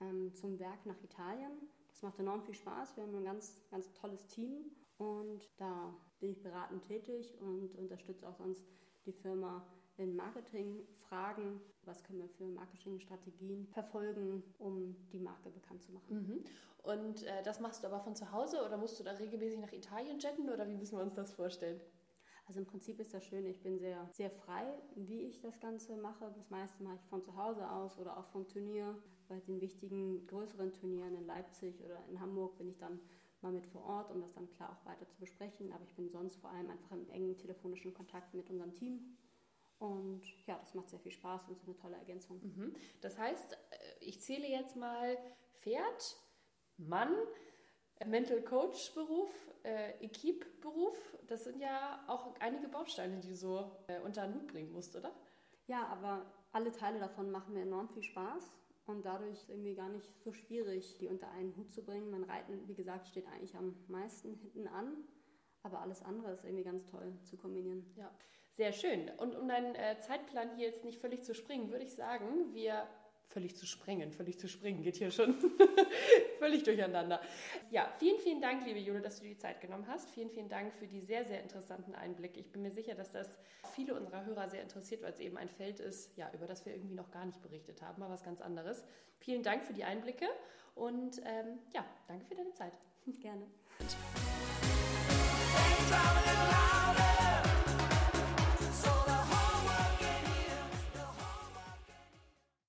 ähm, 0.00 0.34
zum 0.34 0.58
Werk 0.58 0.84
nach 0.86 1.02
Italien. 1.02 1.52
Das 1.88 2.02
macht 2.02 2.18
enorm 2.18 2.42
viel 2.42 2.54
Spaß. 2.54 2.96
Wir 2.96 3.04
haben 3.04 3.14
ein 3.14 3.24
ganz, 3.24 3.62
ganz 3.70 3.92
tolles 3.92 4.26
Team 4.28 4.70
und 4.96 5.50
da 5.58 5.94
bin 6.22 6.30
ich 6.30 6.42
beratend 6.42 6.84
tätig 6.84 7.36
und 7.40 7.74
unterstütze 7.74 8.28
auch 8.28 8.36
sonst 8.36 8.64
die 9.04 9.12
Firma 9.12 9.66
in 9.96 10.14
Marketingfragen. 10.14 11.60
Was 11.84 12.02
können 12.04 12.20
wir 12.20 12.28
für 12.28 12.46
Marketingstrategien 12.46 13.66
verfolgen, 13.66 14.42
um 14.58 14.96
die 15.12 15.18
Marke 15.18 15.50
bekannt 15.50 15.82
zu 15.82 15.92
machen? 15.92 16.14
Mhm. 16.14 16.44
Und 16.84 17.24
äh, 17.24 17.42
das 17.42 17.60
machst 17.60 17.82
du 17.82 17.88
aber 17.88 18.00
von 18.00 18.14
zu 18.14 18.30
Hause 18.30 18.64
oder 18.64 18.76
musst 18.76 18.98
du 19.00 19.04
da 19.04 19.12
regelmäßig 19.12 19.58
nach 19.58 19.72
Italien 19.72 20.20
jetten 20.20 20.48
oder 20.48 20.68
wie 20.68 20.76
müssen 20.76 20.96
wir 20.96 21.02
uns 21.02 21.14
das 21.14 21.32
vorstellen? 21.32 21.80
Also 22.46 22.60
im 22.60 22.66
Prinzip 22.66 23.00
ist 23.00 23.12
das 23.14 23.24
schön, 23.24 23.46
ich 23.46 23.60
bin 23.60 23.78
sehr, 23.78 24.08
sehr 24.12 24.30
frei, 24.30 24.66
wie 24.94 25.22
ich 25.22 25.40
das 25.40 25.58
Ganze 25.58 25.96
mache. 25.96 26.30
Das 26.34 26.50
meiste 26.50 26.82
mache 26.84 26.96
ich 26.96 27.04
von 27.06 27.22
zu 27.22 27.36
Hause 27.36 27.68
aus 27.68 27.98
oder 27.98 28.16
auch 28.16 28.26
vom 28.26 28.46
Turnier. 28.48 28.96
Bei 29.28 29.40
den 29.40 29.60
wichtigen 29.60 30.26
größeren 30.26 30.72
Turnieren 30.72 31.16
in 31.16 31.26
Leipzig 31.26 31.80
oder 31.84 31.98
in 32.08 32.20
Hamburg 32.20 32.58
bin 32.58 32.68
ich 32.68 32.78
dann 32.78 33.00
mal 33.42 33.52
mit 33.52 33.66
vor 33.66 33.84
Ort, 33.84 34.10
um 34.10 34.20
das 34.20 34.32
dann 34.32 34.48
klar 34.50 34.70
auch 34.70 34.86
weiter 34.86 35.08
zu 35.08 35.18
besprechen. 35.18 35.72
Aber 35.72 35.84
ich 35.84 35.94
bin 35.94 36.08
sonst 36.08 36.36
vor 36.36 36.50
allem 36.50 36.70
einfach 36.70 36.92
im 36.92 37.08
engen 37.10 37.36
telefonischen 37.36 37.94
Kontakt 37.94 38.34
mit 38.34 38.48
unserem 38.50 38.74
Team. 38.74 39.16
Und 39.78 40.22
ja, 40.46 40.58
das 40.58 40.74
macht 40.74 40.90
sehr 40.90 41.00
viel 41.00 41.12
Spaß 41.12 41.48
und 41.48 41.56
ist 41.56 41.64
eine 41.64 41.76
tolle 41.76 41.96
Ergänzung. 41.96 42.40
Mhm. 42.40 42.74
Das 43.00 43.18
heißt, 43.18 43.52
äh, 43.52 43.56
ich 44.00 44.20
zähle 44.20 44.48
jetzt 44.48 44.76
mal 44.76 45.18
Pferd, 45.54 46.16
Mann, 46.76 47.12
Mental 48.06 48.42
Coach 48.42 48.94
Beruf, 48.94 49.30
äh, 49.64 50.04
Equipe 50.04 50.46
Beruf, 50.60 50.96
das 51.26 51.44
sind 51.44 51.60
ja 51.60 52.04
auch 52.08 52.34
einige 52.40 52.68
Bausteine, 52.68 53.18
die 53.20 53.28
du 53.28 53.36
so 53.36 53.76
äh, 53.86 54.00
unter 54.00 54.26
den 54.26 54.34
Hut 54.34 54.48
bringen 54.48 54.72
musst, 54.72 54.96
oder? 54.96 55.12
Ja, 55.66 55.86
aber 55.86 56.32
alle 56.52 56.72
Teile 56.72 56.98
davon 56.98 57.30
machen 57.30 57.54
mir 57.54 57.62
enorm 57.62 57.88
viel 57.88 58.02
Spaß 58.02 58.52
und 58.86 59.04
dadurch 59.04 59.48
irgendwie 59.48 59.74
gar 59.74 59.88
nicht 59.88 60.10
so 60.20 60.32
schwierig, 60.32 60.98
die 60.98 61.08
unter 61.08 61.30
einen 61.30 61.56
Hut 61.56 61.70
zu 61.70 61.84
bringen. 61.84 62.10
Mein 62.10 62.24
Reiten, 62.24 62.66
wie 62.66 62.74
gesagt, 62.74 63.08
steht 63.08 63.26
eigentlich 63.26 63.56
am 63.56 63.76
meisten 63.88 64.34
hinten 64.34 64.66
an, 64.66 64.96
aber 65.62 65.80
alles 65.80 66.02
andere 66.02 66.32
ist 66.32 66.44
irgendwie 66.44 66.64
ganz 66.64 66.86
toll 66.86 67.16
zu 67.22 67.36
kombinieren. 67.36 67.86
Ja, 67.96 68.10
sehr 68.54 68.72
schön. 68.72 69.10
Und 69.18 69.36
um 69.36 69.48
deinen 69.48 69.74
äh, 69.74 69.98
Zeitplan 69.98 70.56
hier 70.56 70.66
jetzt 70.66 70.84
nicht 70.84 71.00
völlig 71.00 71.22
zu 71.22 71.34
springen, 71.34 71.70
würde 71.70 71.84
ich 71.84 71.94
sagen, 71.94 72.52
wir 72.54 72.86
völlig 73.32 73.56
zu 73.56 73.66
sprengen, 73.66 74.12
völlig 74.12 74.38
zu 74.38 74.48
springen, 74.48 74.82
geht 74.82 74.96
hier 74.96 75.10
schon 75.10 75.34
völlig 76.38 76.62
durcheinander. 76.62 77.20
Ja, 77.70 77.90
vielen, 77.98 78.18
vielen 78.18 78.40
Dank, 78.40 78.64
liebe 78.66 78.78
Jule, 78.78 79.00
dass 79.00 79.16
du 79.16 79.24
dir 79.24 79.30
die 79.30 79.38
Zeit 79.38 79.60
genommen 79.60 79.86
hast. 79.88 80.10
Vielen, 80.10 80.30
vielen 80.30 80.48
Dank 80.48 80.72
für 80.74 80.86
die 80.86 81.00
sehr, 81.00 81.24
sehr 81.24 81.42
interessanten 81.42 81.94
Einblicke. 81.94 82.38
Ich 82.38 82.52
bin 82.52 82.62
mir 82.62 82.70
sicher, 82.70 82.94
dass 82.94 83.12
das 83.12 83.38
viele 83.74 83.94
unserer 83.94 84.24
Hörer 84.24 84.48
sehr 84.48 84.62
interessiert, 84.62 85.02
weil 85.02 85.12
es 85.12 85.20
eben 85.20 85.36
ein 85.36 85.48
Feld 85.48 85.80
ist, 85.80 86.16
ja, 86.16 86.30
über 86.34 86.46
das 86.46 86.66
wir 86.66 86.74
irgendwie 86.74 86.94
noch 86.94 87.10
gar 87.10 87.24
nicht 87.24 87.40
berichtet 87.42 87.82
haben, 87.82 88.00
mal 88.00 88.10
was 88.10 88.22
ganz 88.22 88.40
anderes. 88.40 88.84
Vielen 89.18 89.42
Dank 89.42 89.64
für 89.64 89.72
die 89.72 89.84
Einblicke 89.84 90.26
und 90.74 91.18
ähm, 91.24 91.58
ja, 91.72 91.84
danke 92.08 92.26
für 92.26 92.34
deine 92.34 92.52
Zeit. 92.52 92.72
Gerne. 93.20 93.46